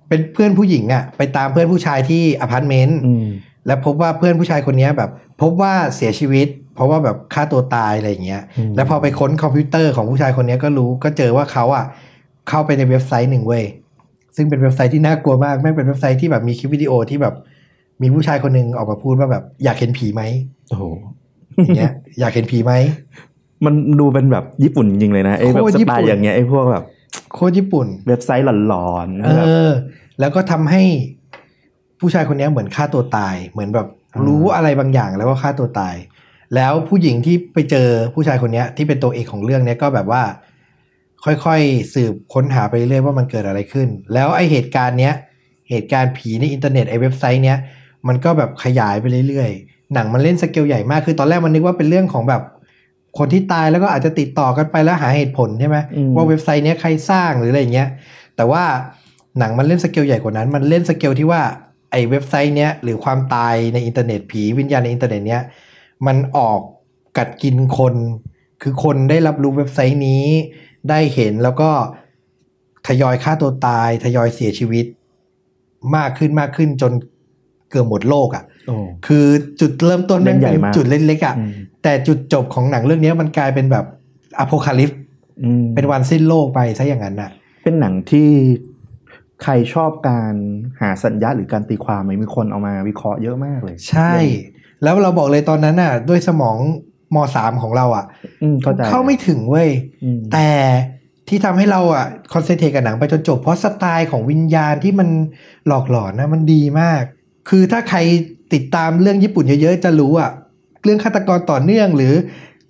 [0.10, 3.28] เป็นเพื่อนผู้หญิงอะไปตามเพื่อนผู้ชายที่อพาร์ตเมนต์อืม
[3.68, 5.10] แล้วพบว่าเพื่อนผู้ชายคนเนี้ยแบบ
[5.42, 11.86] พบว่าเสียชีวิต เพราะว่าแบบฆ่าตัวตายอะไรอย่างเงี้ยอืมแล้วพอไปค้นคอมพิวเตอร์ของผู้ชายคนเนี้ยก็รู้ก็เจอว่าเขาอะ
[12.50, 13.64] เข้าไปในเว็บไซต์หนึ่งเว้ย
[14.36, 17.36] ซึ่งเป็นเว็บไซต์ที่น่ากลัวมากแม่งเป็นเว็บไซต์ที่แบบมีคลิปวิดีโอที่แบบ
[18.02, 20.22] มีผู้ชายคนหนึ่งออกมาพูดว่าแบบ อยากเห็นผีไหม
[20.70, 20.84] โอ้โห
[21.56, 22.74] อย่างเงี้ย อยากเห็นผีไหม
[23.66, 26.84] มันดูเป็นแบบญี่ปุ่นจริงๆเลยนะไอ้แบบโคตรสญี่ไตปุ่นล์อย่างเงี้ยไอ้พวกแบบ
[27.34, 29.72] โคตรญี่ปุ่น เว็บไซต์หลอนๆเอแบบอ
[30.20, 30.82] แล้วก็ทำให้
[32.00, 35.96] ผู้ชายคนเนี้ยเหมือนฆ่าตัวตาย เหมือนแบบอ่ารู้รู้อะไรบางอย่างแล้วก็ฆ่าตัวตาย
[36.56, 40.24] แล้วผู้หญิงที่ไปเจอผู้ชายคนเนี้ยที่เป็นตัวเอกของเรื่องเนี้ยก็แบบว่า
[41.26, 45.14] ค่อยๆสืบค้นหาไปเรื่อยว่ามันเกิดอะไรขึ้น แล้วไอเหตุการณ์เนี้ย
[45.70, 47.58] เหตุการณ์ผีในอินเทอร์เน็ตไอเว็บไซต์เนี้ย
[48.08, 52.42] มันก็แบบขยายไปเรื่อยๆ หนังมันเล่นสเกลใหญ่มากคือตอนแรกมันนึกว่าเป็นเรื่องของแบบ
[53.18, 57.90] คนที่ตายแล้วก็อาจจะติดต่อกันไปแล้วหาเหตุผลใช่ไหมอืมว่าเว็บไซต์เนี้ยใครสร้างหรืออะไรอย่างเงี้ย
[58.36, 58.64] แต่ว่า
[59.40, 61.42] หนังมันเล่นสเกลใหญ่กว่านั้น มันเล่นสเกลที่ว่า
[61.92, 65.42] ไอ้เว็บไซต์เนี้ยหรือความตายในอินเทอร์เน็ตผีวิญญาณในอินเทอร์เน็ตเนี้ย
[66.08, 66.60] มันออก
[67.18, 67.96] กัดกินคน
[68.62, 70.26] คือคนได้รับรู้เว็บไซต์นี้
[70.90, 71.70] ได้เห็นแล้วก็
[72.88, 74.86] ทยอยฆ่าตัวตาย ทยอยเสียชีวิต
[75.96, 76.92] มากขึ้นมากขึ้นจน
[77.70, 78.76] เกือบหมดโลกอะ่ะโอ้
[79.08, 79.26] คือ
[79.62, 81.52] จุดเริ่มต้นเล่มันนใหญ่เป็นมากจุดเล็กๆอะ่ะอืม
[81.84, 83.86] แต่จุดจบของหนังเรื่องนี้มันกลายเป็นแบบ
[84.40, 84.92] อ p o คาลิป
[85.44, 87.32] อืมเป็นวันสิ้นโลกไปซะอย่างนั้นน่ะ
[87.64, 88.30] เป็นหนังที่
[89.44, 90.34] ใครชอบการ
[90.82, 94.14] หาสัญญาหรือการตีความไหมมีคนเอามาวิเคราะห์เยอะมากเลย ใช่
[94.84, 96.58] แล้วเราบอกเลยตอนนั้นน่ะ ด้วยสมอง
[97.16, 98.06] ม.สามของเราอะ
[98.44, 99.70] อืมเข้าใจเข้าไม่ถึงเว้ย
[100.04, 100.50] อืมแต่
[101.28, 105.10] ที่ทำให้เราอะ concentrate กับหนังไปจนจบ เพราะสไตล์ของวิญญาณที่มัน
[105.68, 107.02] หลอกหลอนนะมันดีมาก
[107.50, 108.00] คือถ้าใคร
[108.54, 110.32] ติดตามเรื่องญี่ปุ่นเยอะๆจะรู้อะ
[110.84, 112.14] เรื่องฆาตกรต่อเนื่องหรือ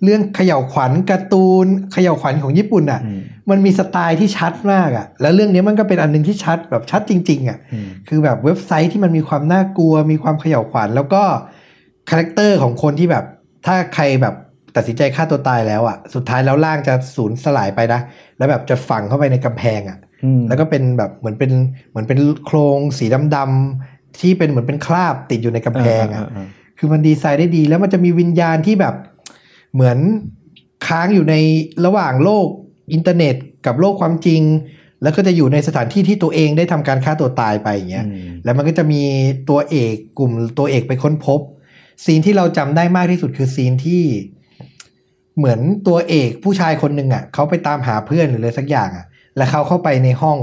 [0.04, 11.22] เรื่องเขย่าวขวัญการ์ตูนเขย่าวขวัญของญี่ปุ่นอะอืมมันมีสไตล์ที่ชัดมากอะ แล้วเรื่องนี้มันก็เป็นอันหนึ่งที่ชัดแบบชัดจริง ๆ อะอืมคือแบบเว็บไซต์ที่มันมีความน่ากลัว มีความเขย่าขวัญแล้วก็
[12.10, 13.24] character ของคนที่แบบ
[13.66, 14.34] ถ้าใครแบบ
[14.76, 18.00] ตัดสินใจฆ่าตัวตายแล้วอะ สุดท้ายแล้วร่างจะสูญสลายไปนะ
[18.38, 21.52] แล้วแบบจะฝังเข้าไปในกำแพงอะอืมแล้วก็เป็นแบบเหมือนเป็น
[21.90, 26.46] เหมือนเป็นโครงสีดำๆที่เป็นเหมือนเป็นคราบติดอยู่ในกำแพงอะ
[26.78, 28.94] คือมันดีไซน์ได้ดี แล้วมันจะมีวิญญาณที่แบบ
[29.74, 29.98] เหมือน
[30.86, 31.34] ค้างอยู่ใน
[31.84, 32.46] ระหว่างโลก
[32.92, 33.36] อินเทอร์เน็ต
[33.66, 34.42] กับโลกความจริง
[35.02, 39.02] แล้วก็จะอยู่ในสถานที่ที่ตัวเองได้ทำการฆ่าตัวตายไปอย่างเงี้ยอืมแล้วมันก็จะมี
[39.48, 41.40] ตัวเอกกลุ่มตัวเอกไปค้นพบ
[42.04, 44.02] ซีนที่เราจำได้มากที่สุดคือซีนที่
[45.38, 50.38] เหมือนตัวเอกผู้ชายคนหนึ่งอะเขาไปตามหาเพื่อนหรืออะไรสักอย่างอะ แล้วเขาเข้าไปในห้อง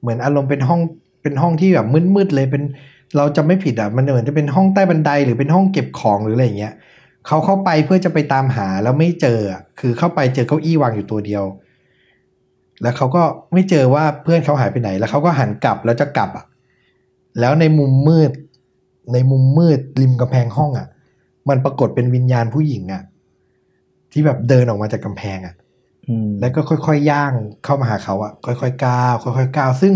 [0.00, 0.80] เหมือนอารมณ์เป็นห้อง
[1.22, 2.62] เป็นห้องที่แบบมืดๆเลยเป็น
[3.16, 6.74] เราจะไม่ผิดอะมันเหมือนจะเป็นห้องใต้บันไดหรือเป็นห้องเก็บของหรืออะไรอย่างเงี้ย
[7.26, 9.40] เขาเข้าไปเพื่อจะไปตามหาแล้วไม่เจอ
[9.80, 11.44] คือเข้าไปเจอเก้าอี้วางอยู่ตัวเดียว
[12.82, 13.22] แล้วเขาก็
[13.52, 16.44] ไม่เจอว่าเพื่อนเขาหายไปไหน แล้วเขาก็หันกลับแล้วจะกลับอะ
[17.40, 18.30] แล้วในมุมมืด
[19.12, 20.88] ในมุมมืดริมกำแพงห้องอะ
[21.48, 23.02] มันปรากฏเป็นวิญญาณผู้หญิงอะ
[24.12, 25.54] ที่แบบเดินออกมาจากกำแพงอะ
[26.08, 27.32] อืมแล้วก็ค่อยๆย่าง
[27.64, 29.94] เข้ามาหาเขาอะค่อยๆก้าวค่อยๆก้าวซึ่ง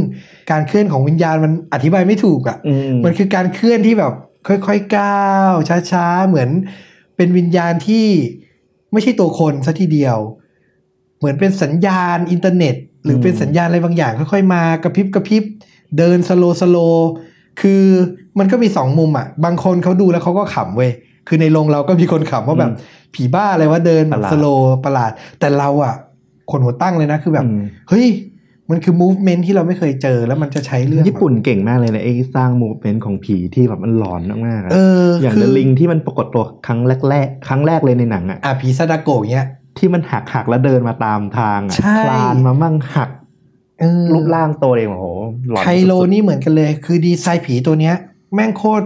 [0.50, 4.12] การเคลื่อนของวิญญาณมันอธิบายไม่ถูกอะอืมมันคือการเคลื่อนที่แบบ
[4.48, 5.52] ค่อยๆก้าว
[5.92, 6.50] ช้าๆเหมือน
[7.16, 8.06] เป็นวิญญาณที่
[8.92, 10.18] ไม่ใช่ตัวคนซะทีเดียว
[11.18, 15.44] เหมือนเป็นสัญญาณอินเทอร์เน็ต หรือเป็นสัญญาณอะไรบางอย่าง ค่อยๆมากะพริบกะพริบ
[15.98, 16.76] เดิน slow slow
[17.60, 17.82] คือ
[18.38, 20.90] มันก็มีสองมุมอะ บางคนเขาดูแล้วเขาก็ขำเว้ย
[21.28, 22.72] คือในโรงเราก็มีคนขำว่าแบบ
[23.14, 24.46] ผีบ้าอะไรว่าเดินแบบ slow
[24.84, 25.10] ประหลาด
[25.40, 25.94] แต่เราอะ
[26.50, 28.06] ขนหัวตั้งเลยนะคือแบบอืมเฮ้ย
[28.70, 39.46] มันคือ movement ที่เราไม่เคยเจอแล้วมันจะใช้เรื่อง ญี่ปุ่นเก่งมากเลยนะไอ้สร้าง movement ของผีที่แบบมันหลอนมากๆอะเอออย่างคืเดลิงที่มันปรากฏตัวครั้งแรกๆครั้งแรกเลยในหนังอะอะผีซาดาโกะเงี้ย
[39.78, 43.21] ที่มันหักหักแล้วเดินมาตามทางอะใช่คลานมามั่งหักเออ
[44.12, 45.06] รูปร่างตัวเองโอ้โห
[45.48, 47.94] หลอนไคโลสุดๆนี่เหมือนกันเลย คือดีไซน์ผีตัวเนี้ย
[48.34, 48.84] แม่งโคตร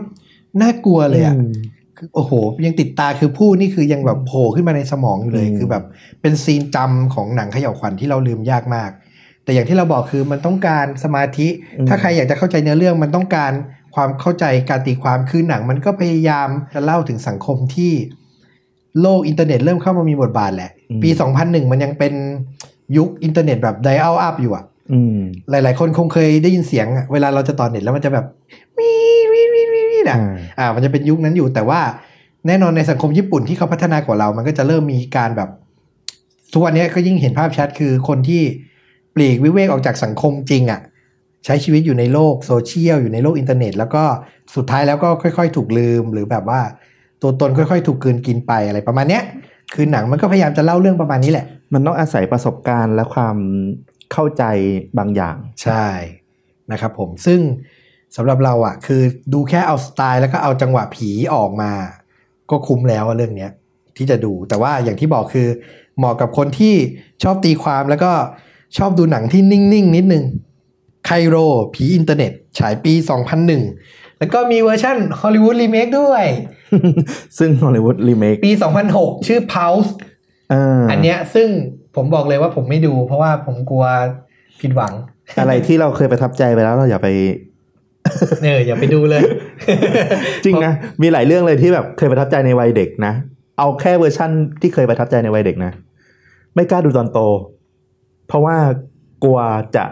[0.62, 1.52] น่ากลัวเลยอะอืม
[1.96, 2.32] คือโอ้โห
[2.66, 5.84] ยังติดตาคือพูดนี่คือยังแบบโผล่ขึ้นมาในสมองอยู่เลยอืมคือแบบ
[6.20, 8.90] เป็นซีนจำของหนังเขย่าวขวัญที่เราลืมยากมาก
[9.44, 11.48] แต่อย่างที่เราบอกคือมันต้องการสมาธิ
[11.88, 13.52] ถ้าใครอยากจะเข้าใจเนื้อเรื่องมันต้องการ
[13.94, 17.92] ความเข้าใจการตีความคือหนังมันก็พยายามจะเล่าถึงสังคมที่
[19.00, 20.70] โลกอินเทอร์เน็ตเริ่มเข้ามามีบทบาทแหละ
[21.02, 22.12] ปี 2001 มันยังเป็น
[22.96, 24.75] ยุคอินเทอร์เน็ตแบบ dial-up อยู่อะอืม
[25.50, 28.26] หลาย ๆ คนคงเคยได้ยินเสียงอะเวลาเราจะต่อเน็ตแล้วมันจะแบบ
[28.78, 28.90] วี
[29.32, 31.80] วีวีวีวีนะอ่าอ่า มันจะเป็นยุคนั้นอยู่แต่ว่า
[32.46, 35.48] แน่นอนในสังคมญี่ปุ่นที่เขาพัฒนากว่าเรา มันก็จะเริ่มมีการแบบ
[36.52, 38.42] ทุกวันนี้ก็ยิ่งเห็นภาพชัดคือคนที่
[39.14, 40.80] ปลีกวิเวกออกจากสังคมจริงอะ
[41.44, 44.04] ใช้ชีวิตอยู่ในโลกโซเชียลอยู่ในโลกอินเทอร์เน็ต แล้วก็
[44.56, 46.60] สุดท้ายแล้วก็ค่อย ๆ ถูกลืมหรือแบบว่า
[47.22, 49.22] ตัวตนค่อย ๆ ถูกกลืนกินไปอะไรประมาณเนี้ย
[49.74, 53.36] คือหนังมันก็พยายามจะเล่าเรื่องประมาณนี้แหละ มันต้องอาศัยประสบการณ์และความ
[54.12, 54.44] เข้าใจ
[54.98, 55.86] บางอย่าง ใช่
[56.72, 57.40] นะครับผมซึ่ง
[58.16, 61.72] สำหรับเราอะ คือดูแค่เอาสไตล์แล้วก็เอาจังหวะผีออกมา
[62.50, 63.52] ก็คุ้มแล้วอะเรื่องเนี้ย
[63.96, 65.48] ที่จะดูแต่ว่าอย่างที่บอกคือ
[65.98, 66.74] เหมาะกับคนที่
[67.22, 68.12] ชอบตีความแล้วก็
[68.76, 70.24] ชอบดูหนังที่นิ่งๆนิดนึง
[71.06, 71.36] Kairo
[71.74, 72.92] ผีอินเทอร์เน็ต ฉายปี
[73.56, 76.24] 2001 แล้วก็มีเวอร์ชันฮอลลีวูดรีเมคด้วย
[77.38, 78.52] ซึ่งฮอลลีวูดรีเมคปี
[78.90, 79.90] 2006 ชื่อ Pulse
[80.90, 81.48] อันเนี้ยซึ่ง
[81.96, 83.84] ผมบอกเลยว่าผมไม่ดู เพราะว่าผมกลัว
[84.60, 84.92] ผิดหวัง
[85.40, 87.08] อะไรที่เราเคยประทับใจไปแล้วเราอย่าไป
[88.42, 89.22] เอออย่าไปดูเลย
[90.44, 93.12] จริงนะ มีหลายเรื่องเลยที่แบบเคยประทับใจในวัยเด็กนะ
[93.58, 94.30] เอาแค่เวอร์ชั่น
[94.60, 95.72] ที่เคยประทับใจในวัยเด็กนะ
[96.54, 97.18] ไม่กล้าดูตอนโต
[98.28, 98.56] เพราะว่า
[99.24, 99.38] กลัว
[99.76, 99.84] จะ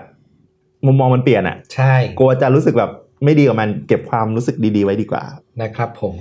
[0.87, 2.91] มุมมองมันเปลี่ยนอะใช่ กลัวจะรู้สึกแบบ
[3.25, 5.23] ไม่ดีกับมันเก็บความรู้สึกดีๆไว้ดีกว่า
[5.63, 6.15] นะครับผม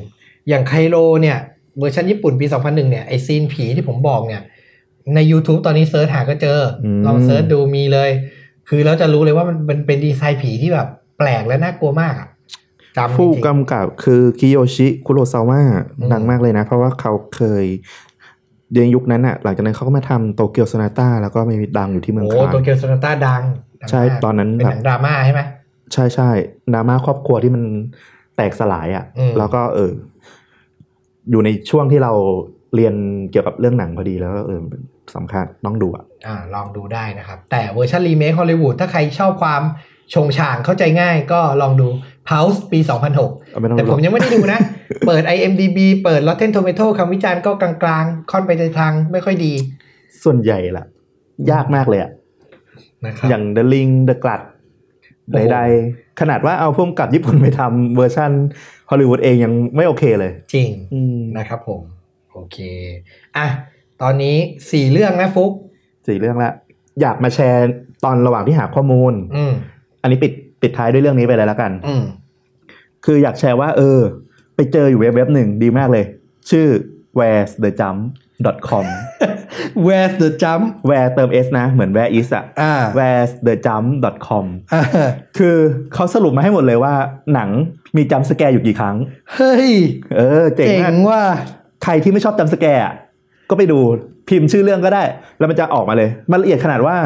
[0.49, 1.37] อย่าง Kairo เนี่ย
[1.79, 4.41] เวอร์ชันญี่ปุ่นปี 2001 เนี่ยไอซีนผีที่ผมบอกเนี่ย
[5.15, 8.09] ใน YouTube ตอนนี้ search หาก็เจออมลอง search ดูมีเลย
[8.69, 10.87] คือเราจะรู้เลยว่ามันมันเป็นดีไซน์ผีที่แบบ
[11.17, 12.27] แปลกและน่ากลัวมากอะ
[12.97, 15.61] จำจผู้ริงกำกับคือคิโยชิคุโรซาวะ
[15.99, 17.65] อืมดังมากเลยนะ เพราะว่าเขาเคย
[18.73, 23.41] ในยุคนั้นอะ หลังจากนั้นเขาก็มาทำโตเกียวโซนาต้าแล้วก็มีดังอยู่ที่ๆเมืองโอ้คานตัวเกียวโซนาต้าดัง
[23.81, 25.41] ดังใช่มากตอนนั้นเป็นแบหบนังดราม่าใช่ไหม
[25.93, 26.29] ใช่ใช่
[26.73, 27.63] ดราม่าครอบครัวที่มัน
[28.35, 29.91] แตกสลายอะอืมแล้วก็เออ
[31.31, 32.11] อยู่ในช่วงที่เรา
[32.75, 32.93] เรียน
[33.31, 34.59] เกี่ยวกับเรื่องหนังพอดีแล้วก็เออ
[35.15, 39.61] สำคัญต้องดูอะอ่าลองดูได้นะครับ แต่เวอร์ชันรีเมคฮอลลีวูดถ้าใครชอบความ
[40.13, 41.87] ชงช่างเข้าใจง่ายก็ลองดู
[42.27, 44.59] Pulse ปี 2006เอาไม่ต้องแต่ผมดูยังไม่ได้ดูนะ
[45.07, 49.53] เปิด IMDB เปิด Rotten Tomato คำวิจารณ์ก็กลางๆ ค่อนไปในทางไม่ค่อยดี
[50.23, 50.85] ส่วนใหญ่ล่ะ
[51.51, 52.11] ยากมากเลยอะ
[53.05, 54.41] นะครับอย่าง The Ring The Grudge
[55.29, 58.31] โอ้โหใดๆ ขนาดว่าเอาผู้กำกับญี่ปุ่นไปทำเวอร์ชัน
[58.89, 61.81] ฮอลลีวูดเองยังไม่โอเคเลย จริงอืมนะครับผม
[62.33, 62.57] โอเค
[63.37, 63.47] อะ
[64.03, 64.35] ตอนนี้
[64.71, 65.51] สี่เรื่องนะฟุก
[66.07, 66.51] สี่เรื่องละ
[67.01, 67.69] อยากมาแชร์
[68.03, 69.53] ตอนระหว่างที่หาข้อมูล อืม
[70.01, 72.03] อันนี้ปิดปิดท้ายด้วยเรื่องนี้ไปเลยแล้วกัน อืม
[73.05, 73.99] คืออยากแชร์ว่า เออ
[74.55, 76.05] ไปเจออยู่เว็บเว็บหนึ่งดีมากเลย
[76.49, 76.67] ชื่อ
[77.19, 77.99] where's the jump
[78.69, 78.85] com
[79.85, 83.87] Where's the jump where เติม s นะ เหมือน where is อะอ่า where's the jump
[84.27, 84.81] com อ่า
[85.37, 85.57] คือ
[85.93, 86.93] เขาสรุปมาให้หมดเลยว่า
[87.33, 87.49] หนัง
[87.95, 88.95] มี jump scare อยู่กี่ครั้ง
[89.33, 89.69] เฮ้ย
[90.17, 91.21] เออ เจ๋งเจ๋งมากว่ะ
[91.83, 92.93] ใครที่ไม่ชอบ jump scare อะ
[93.53, 93.79] ก็ไปดู
[94.29, 95.03] พิมพ์ชื่อเรื่องก็ได้
[95.37, 96.97] แล้วมันจะออกมาเลย มันละเอียดขนาดว่า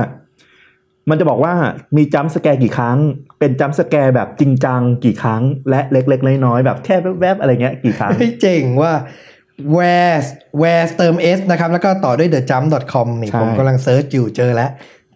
[1.10, 1.54] มันจะบอกว่า
[1.98, 2.98] มี jump scare กี่ครั้ง
[3.40, 8.94] เป็น jump scare แบบจริงจังกี่ครั้ง และเล็กๆน้อยๆแบบแค่แวบๆอะไรเงี้ยกี่ครั้งเฮ้ยเจ๋งว่ะ
[9.76, 10.20] where
[10.62, 14.70] where เติม s นะครับ แล้วก็ต่อด้วย the jump com นี่ใช่ผมกำลัง search อยู่เจอแล้ว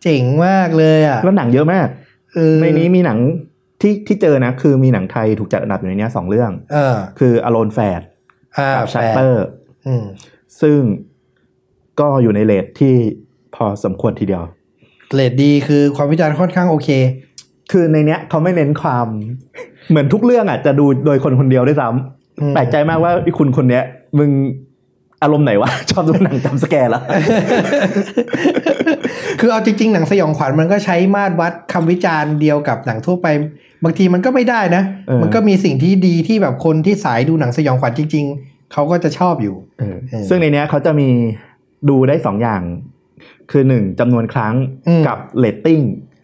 [0.04, 1.88] เจ๋งมากเลยอะ แล้วหนังเยอะมาก
[2.34, 3.20] เออในนี้มีหนัง
[3.82, 8.02] ที่ที่เจอนะ คือมีหนังไทยถูกจัดอันดับอยู่ในเนี้ยสองเรื่องเออคือ Alone Fad
[8.58, 9.34] อ่ากับแฟ Shutter
[9.88, 10.06] อืม
[10.62, 10.80] ซึ่ง
[12.00, 12.94] ก็อยู่ในเลทที่
[13.56, 14.44] พอสมควรทีเดียว
[15.10, 16.90] เกรดดีคือความวิจารณ์ค่อนข้างโอเค
[17.72, 19.08] คือในเนี้ยเขาไม่เน้นความ
[19.90, 21.88] เหมือนทุกเรื่องอะจะดูโดยคนคนเดียวด้วยซ้
[22.40, 23.84] อืมำแปลกใจมากว่าไอ้คุณคนเนี้ย
[24.18, 24.32] มึง
[25.24, 27.04] อารมณ์ไหนวะ ชอบดูหนังจำสแกร์แล้ว
[29.40, 33.28] คือเอาจริง ๆ หนังสยองขวัญมันก็ใช้มาตรวัดคำวิจารณ์เดียวกับหนังทั่วไป
[33.84, 41.10] บางทีมันก็ไม่ได้นะเออมันก็มีสิ่งที่ดีที่แบบคนที่สายดูหนังสยองขวัญจริง ๆเขาก็จะชอบอยู่เออเออซึ่งในเนี้ยเขาจะมี
[41.90, 42.62] ดูได้สองอย่าง
[43.52, 44.54] คือหนึ่งจำนวนครั้ง
[44.88, 45.80] อืมกับเรตติ้ง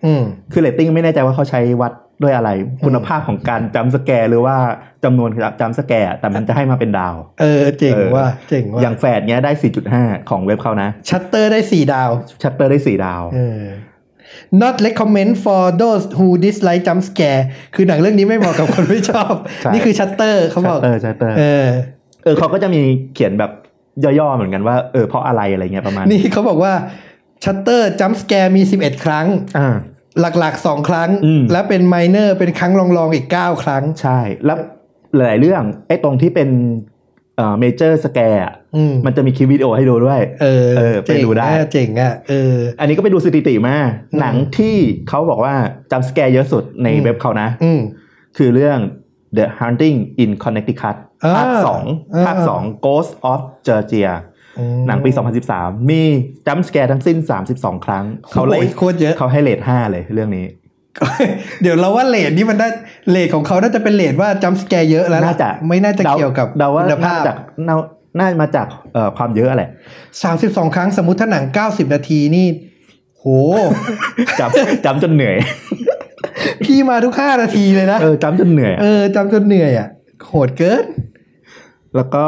[0.06, 1.94] อืมคือเรตติ้งไม่แน่ใจว่าเขาใช้วัด
[2.24, 2.50] ด้วยอะไร
[2.86, 4.56] คุณภาพของการ jump scare หรือว่า
[5.04, 5.30] จำนวน
[5.62, 9.52] jump scare แต่มันจะให้มาเป็นดาว เออเจ๋งเออว่ะเจ๋งว่ะอย่างแฝดเนี้ยได้
[9.92, 12.10] 4.5 ของเว็บเขานะ ชัตเตอร์ได้สี่ดาว
[12.44, 13.64] ชัตเตอร์ได้ 4 ดาวเออ
[14.62, 17.42] not recommend for those who dislike jump scare
[17.76, 21.68] คือหนังเรื่องนี้ไม่เหมาะกับคนไม่ชอบใช่นี่คือชัตเตอร์เขาบอกชัตเตอร์ชัตเตอร์เออ
[22.24, 22.82] เออเขาก็จะมี
[23.14, 23.52] เขียนแบบ
[24.20, 26.74] ย่อๆเหมือนกันว่าเออเพราะอะไรอะไรเงี้ยประมาณ นี่เขาบอกว่า
[27.44, 29.76] ชัตเตอร์ jump scare มี 11 ครั้ง อ่า
[30.40, 34.58] หลักๆ2ครั้งอืมและเป็น minor เป็นครั้งรองๆอีก 9 ครั้ง ใช่ แล้ว
[35.16, 36.50] หลายๆเรื่อง ไอ้ตรงที่เป็น
[37.38, 38.42] เอ่อ major scare
[38.76, 43.78] อืมมันจะมีคลิปวิดีโอให้ดูด้วย เออเออไปดูได้ เจ๋งอะเจ๋งอะเออ อันนี้ก็ไปดูสถิติมา
[44.14, 44.76] อืมหนังที่
[45.10, 45.56] เขาบอกว่า
[45.92, 47.80] jump scare เยอะสุดในอืมเว็บเขานะอืม
[48.38, 48.78] คือเรื่อง
[49.38, 51.84] The Haunting in Connecticut อ่าภาคสอง
[52.16, 54.12] อ่าภาคสอง Ghost of Georgia
[54.58, 55.10] อืมหนังปี
[55.50, 56.02] 2013 มี
[56.48, 57.18] jump scare ทั้งสิ้น
[57.52, 60.46] 32 ครั้ง เขาเลยโอ้ยโคตรเยอะเขาให้ rate 5เลยเรื่องนี้
[61.62, 62.68] เดี๋ยวเราว่า rate นี่มันได้
[63.12, 67.38] rate ของเขาน่าจะเป็น rate ว่า jump scare เยอะแล้วล่น่าจะไม่น่าจะเกี่ยวกับเดาว่าคุณน่าภาพจะจาก
[67.68, 67.76] น่า
[68.20, 69.70] น่ามาจากเอ่อความเยอะแหละ
[70.22, 72.48] 32 ครั้งสมมติถ้าหนัง 90 นาทีนี่
[73.18, 73.26] โห
[74.40, 75.36] jump jump จนเหนื่อย
[76.64, 79.88] พี่มาทุก5นาทีเลยนะเออ jump จนเหนื่อยเออ jump จนเหนื่อยอะ
[80.28, 80.86] โหดเกิน
[81.96, 82.26] แล้วก็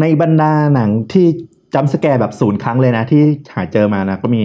[0.00, 1.26] ในบรรดาหนังที่
[1.74, 3.22] jump scare แบบศูนย์ครั้งเลยนะ ที่
[3.54, 4.44] หาเจอมานะ ก็มี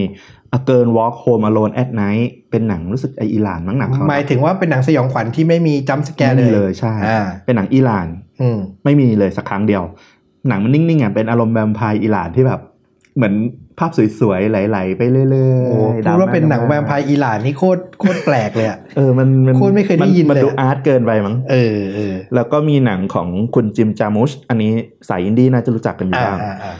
[0.58, 8.08] A Girl Walk Home Alone at Night เป็นหนังรู้สึกไออิหร่านมั้งหนังเขาหมายถึงว่าเป็นหนังสยองขวัญที่ไม่มีจัมป์สแกร์ไม่เลมียเลยใช่อ่าเป็นหนังอิหร่าน
[8.42, 9.84] อืมไม่มีเลยสักครั้งเดียว
[10.48, 12.62] หนังมันนิ่งๆอะเป็นอารมณ์แวมไพร์อิหร่านที่แบบ
[13.16, 13.34] เหมือน
[13.80, 15.28] ภาพสวยๆ ไหลๆ ไปเรื่อ
[15.60, 24.72] ยๆโอ้พูดว่าเป็นหนังแวมไพร์อิหร่านนี่โคตรโคตรแปลกเลยอะ เออ มันมันโคตรไม่เคยได้ยินมันเลยดูอะอาร์ตเกินไปมั้ง เออเออ แล้วก็มีหนังของคุณจิมจามุช อันนี้
[25.10, 26.76] สายอินดี้น่าจะรู้จักกันอยู่อ่าบ้างอ่าอ่า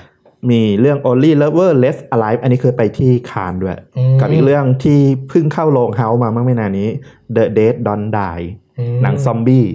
[0.52, 3.78] มีเรื่อง Only Lover Left Alive อันนี้เคยไปที่คานด้วย
[4.14, 6.90] มกับอีกเรื่องที่เพิ่งเข้าโรง House มาเมื่อไม่นานนี้
[7.36, 8.46] The Dead Don't Die
[8.80, 9.66] อืมหนังซอมบี้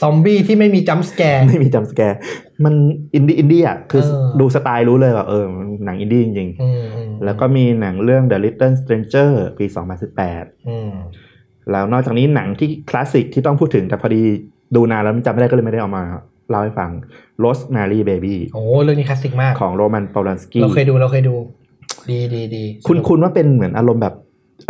[0.00, 2.18] ซอมบี้ที่ไม่มีจัมป์สแกร์ไม่มีจำสแกร์
[2.64, 2.74] มัน
[3.14, 9.66] อินดี้อินดี้อะคือเออดูสไตล์รู้เลยว่าเออมันหนังอินดี้จริงอืมอืมๆแล้วก็มีหนังเรื่อง The Little Stranger ปี
[10.16, 10.90] 2018อืม
[11.70, 14.22] แล้วนอกจากนี้หนังที่คลาสสิกที่ต้องพูดถึงแต่พอดี
[14.74, 16.02] ดูนานแล้วจำไม่ได้ก็เลยไม่ได้เอามา
[16.50, 16.90] เล่าให้ฟัง
[17.44, 21.34] Rosemary Baby โอ้เรื่องนี้คลาสสิกมากของโรมันปอลันสกี้เราเคยดูเราเคยดู
[22.10, 24.14] ดีดีดีคุณสนุกคุณว่าเป็นเหมือนอารมณ์แบบ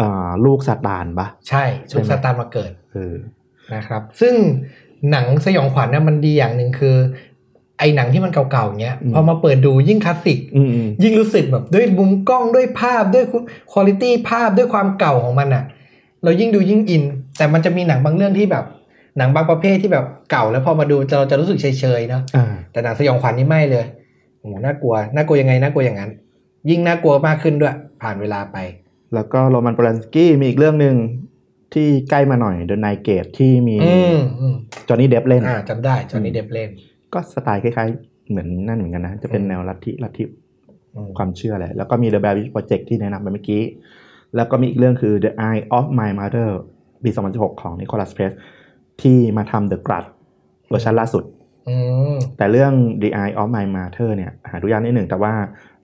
[0.01, 3.15] อ่าลูกซาตานปะใช่ใช่ลูกไหมซาตานมาเกิดเออ
[3.75, 4.35] นะครับ ซึ่ง
[5.11, 6.97] หนังสยองขวัญเนี่ยมันดีอย่างหนึ่งคือ
[7.79, 13.83] ไอหนังที่มันเก่าๆเงี้ยอืมพอมาเปิดดูยิ่งคลาสสิกอืมอืมยิ่งรู้สึกแบบด้วยมุมกล้องด้วยภาพด้วยคุณภา
[14.17, 15.65] พภาพด้วยความเก่าของมันอะ
[16.25, 17.03] เรายิ่งดูยิ่งอิน
[17.37, 18.65] แต่มันจะมีหนังบางเรื่องที่แบบ
[19.19, 21.67] หนังบางประเภทที่แบบเก่าแล้วพอมาดูเราจะรู้สึกเฉ
[21.99, 23.85] ยๆเนาะอ่าแต่หนังสยองขวัญนี่ไม่เลย
[24.39, 26.11] โอ้โหน่ากลัวน่ากลัวยังไงน่ากลัวอย่างนั้น
[26.71, 28.57] ยิ่งน่ากลัวมากขึ้นด้วย ผ่านเวลาไป
[29.15, 30.97] แล้วก็โรมันปอลันสกี้มีอีกเรื่องหนึ่ง
[31.75, 34.55] ที่ใกล้มาหน่อย The Night Gate ที่มีอืมอืม
[34.89, 36.71] จอห์นนี่เดฟเล่นอ่าจำได้จอห์นนี่เดฟเล่น
[37.13, 40.25] ก็สไตล์คล้ายๆ เหมือนนั่นเหมือนกันนะ จะเป็นแนวลัทธิลัทธิ
[40.95, 43.63] อืมความเชื่อแหละแล้วก็มี The Blair Witch Project ที่แนะนำไปเมื่อกี้
[44.37, 46.49] แล้วก็มีอีกเรื่องคือ The Eye of My Mother
[47.05, 48.33] ปี2016 ของ Nicholas Press
[49.03, 50.09] ที่มาทำ The Grudge
[50.71, 51.25] เวอร์ชันล่าสุด
[51.69, 51.77] อื
[52.15, 55.33] มแต่เรื่อง The Eye of My Mother เนี่ย หาดูยากนิดหนึ่งแต่ว่า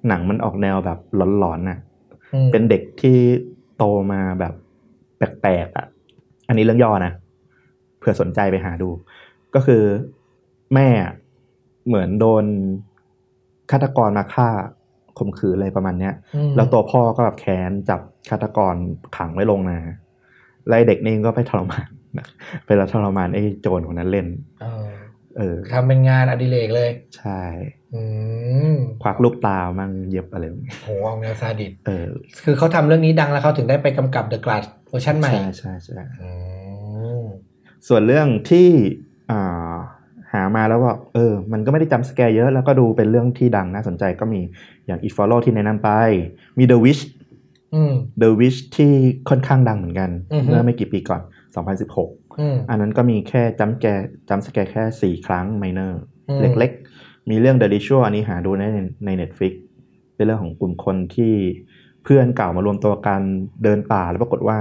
[0.08, 0.98] หนังมันออกแนวแบบ
[1.38, 1.78] หลอนๆน่ะ
[2.34, 3.18] อืมเป็นเด็กที่
[3.76, 4.54] โตมาแบบ
[5.40, 5.86] แปลกๆอะ
[6.48, 7.12] อันนี้เรื่องย่อนะ
[7.98, 8.90] เผื่อสนใจไปหาดู
[9.54, 9.82] ก็คือ
[10.74, 10.88] แม่
[11.86, 12.44] เหมือนโดน
[13.70, 14.48] ฆาตกรมาฆ่า
[15.18, 18.00] ข่มขืนอะไรประมาณเนี้ยอืมแล้วตัวพ่อก็แบบแค้นจับ
[18.30, 18.74] ฆาตกร
[19.16, 19.78] ขังไว้ลงนา
[20.66, 21.88] แล้วไอ้เด็กนี่ก็ไปทรมาน
[22.64, 24.26] ไปแล้วทรมานไอ้โจรคนนั้นเล่น
[24.62, 24.88] เออ
[25.38, 27.81] เออทำเป็นงานอดิเรกเลย ใช่อืม
[29.03, 32.07] ควักลูกตามั่งเย็บอะไรแบบนี้โหเอาแนวซาดิสเออ
[32.45, 36.30] คือเขาทำเรื่องนี้ดังแล้วเขาถึงได้ไปกำกับ The Glass เวอร์ชันใหม่ ใช่ใช่ใช่อื
[37.22, 37.24] ม
[37.88, 38.68] ส่วนเรื่องที่
[39.30, 39.74] อ่า
[40.32, 44.40] หามาแล้วว่า เออ มันก็ไม่ได้จำสแกร์เยอะ แล้วก็ดูเป็นเรื่องที่ดังน่าสนใจก็มี
[44.86, 45.90] อย่าง It Follow ที่แนะนำไป
[46.59, 47.03] มี The Wish
[47.74, 48.93] อืม The Wish ที่
[49.28, 51.20] ค่อนข้างดังเหมือนกันอือฮึเมื่อไม่กี่ปีก่อน
[51.80, 53.86] 2016อืมอันนั้นก็มีแค่จำแก
[54.28, 55.93] จำสแกร์แค่ 4 ครั้ง minor
[56.28, 58.64] อืมเล็กๆ มีเรื่อง The Ritual อันนี้หาดูใน
[59.06, 59.52] ใน Netflix
[60.14, 61.34] เป็นเรื่องของกลุ่มคนที่
[62.04, 63.20] เพื่อนเก่ามารวมตัวกัน
[63.64, 64.58] เดินป่าแล้วปรากฏว่า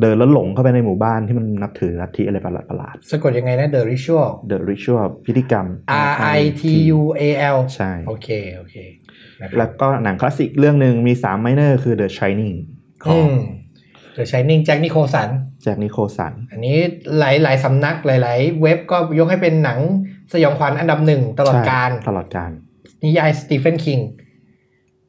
[0.00, 5.66] เดินแล้วหลงเข้าไปในหมู่บ้านที่มันนับถือลัทธิอะไรประหลาดสะกดยังไงนะ The Ritual ๆ The Ritual พิธีกรรม
[6.10, 6.62] R I T
[6.98, 7.22] U A
[7.56, 8.76] L ใช่โอเคโอเค
[9.40, 12.54] นะครับแล้วก็หนังคลาสสิกเรื่องหนึ่งมี3 minor คือ The Shining
[13.04, 13.34] ขออืงม
[14.16, 15.28] The Shining แจ็คนิโคสัน
[15.62, 16.76] แจ็คนิโคลสันอันนี้
[17.18, 19.80] หลายหลายสำนักหลาย ๆ เว็บก็ยกให้เป็นหนัง
[20.32, 22.50] สยองขวัญอันดับหนึ่งตลอดการตลอดการ
[23.04, 23.98] นิยายสตีเฟนคิง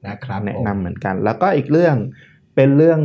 [0.08, 1.96] นะครับแนะนำเหมือนกัน แล้วก็อีกเรื่อง
[2.56, 3.00] เป็นเรื่อง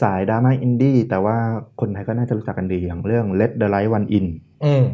[0.00, 1.38] สายดราม่าอินดี้แต่ว่า
[1.80, 4.26] คนไทยก็น่าจะรู้จักกันดีอย่างเรื่อง Let the Light One In
[4.64, 4.84] อืม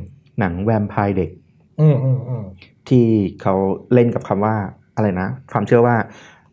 [0.40, 1.30] หนังแวมไพร์เด็ก
[1.80, 2.44] อืมอืมอืม
[2.88, 3.06] ที่
[3.42, 3.54] เขา
[3.94, 4.54] เล่นกับคำว่า
[4.96, 5.96] อะไรนะ ความเชื่อว่า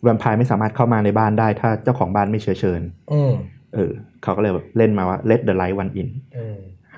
[0.03, 2.82] แวมไพร์ไม่สามารถเข้ามาในบ้านได้ถ้าเจ้าของบ้านไม่เชื้อเชิญ
[3.14, 3.32] อืม
[3.74, 3.91] เออ
[4.24, 6.58] เขาก็เลยแบบเล่นมาว่า Let the Light One In อืม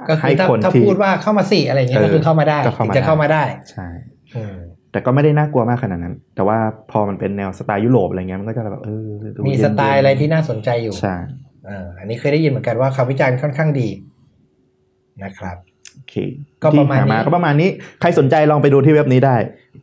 [0.10, 3.88] ก็คือให้ถ้าคนถ้าที่พูดว่าเข้ามาสี่อะไรอย่างเงี้ยเออก็คือเข้ามาได้ก็เข้ามาถึงจะเข้ามาได้ใช่
[4.36, 4.56] อืม
[4.92, 6.58] แต่ก็ไม่ได้น่ากลัวมากขนาดนั้น แต่ว่า
[6.92, 11.16] พอมันเป็นแนวสไตล์ยุโรปอะไรเงี้ยมันก็จะแบบเออดูมีเย็นๆสไตล์อะไรที่น่าสนใจอยู่ใช่
[11.68, 13.90] อ่าอันนี้เคยได้ยินเหมือนกันว่าคำวิจารณ์ค่อนข้างดี
[15.24, 15.58] นะครับ
[15.96, 16.14] โอเค
[16.64, 17.70] ก็ประมาณที่หนี้ก็ประมาณนี้
[18.02, 19.36] ใครสนใจลองไปดูที่เว็บนี้ได้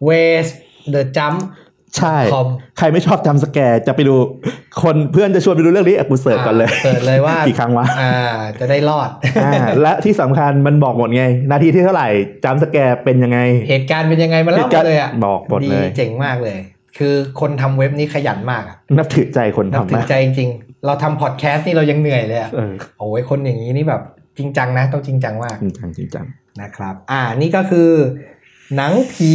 [0.09, 0.49] Ways
[0.95, 1.39] the Jump
[1.99, 4.17] ใช่ com ใครไม่ชอบจำสแกร์จะไปดู
[4.83, 8.15] คนเพื่อนจะชวนไปดูเรื่องนี้อะกูเสิร์ชก่อนเลยอ่าเสิร์ชเลยว่ากี่ครั้งวะอ่า
[8.61, 9.11] จะได้รอด
[9.45, 12.09] อ่าและที่สำคัญมันบอกหมดไง นาทีที่เท่าไหร่
[12.45, 16.59] jump scare เป็นยังไง เหตุการณ์เป็นยังไงมาเล่าหมดเลยอะบอกหมดดีเลยเจ๋งมากเลย
[16.99, 24.03] คือคนทำเว็บนี้ขยันมากอะนับถือใจคนนับทำถึงมากใจจริงๆ เราทำพอดแคสต์นี่เรายังเหนื่อยเลยอะเออโอ้ยคนอย่างนี้นี่แบบ
[24.39, 26.27] จริงจังนะต้องจริงจังมากจริงจังจริงจัง
[26.61, 27.91] นะครับ อ่านี่ก็คือ
[28.77, 29.33] หนังผี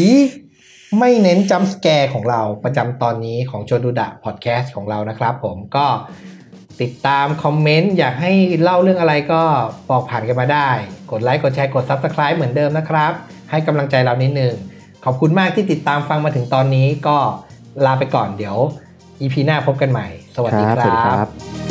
[1.00, 5.86] ไม่เน้น jump scare ของเราประจำตอนนี้ของชวนดูดะพอดแคสต์ของเรานะครับผมก็
[6.82, 8.32] ติดตามคอมเมนต์อยากให้
[8.62, 9.42] เล่าเรื่องอะไรก็
[9.90, 10.70] บอกผ่านกันมาได้
[11.12, 13.12] กดไลค์กดแชร์กด Subscribe เหมือนเดิมนะครับ
[13.52, 14.54] ให้กำลังใจเรานิดนึง
[15.06, 17.18] ขอบคุณมากที่ติดตามฟังมาถึงตอนนี้ก็
[17.86, 18.58] ลาไปก่อนเดี๋ยว
[19.22, 21.30] EP หน้าพบกันใหม่ สวัสดีครับรัรับ
[21.68, 21.71] บ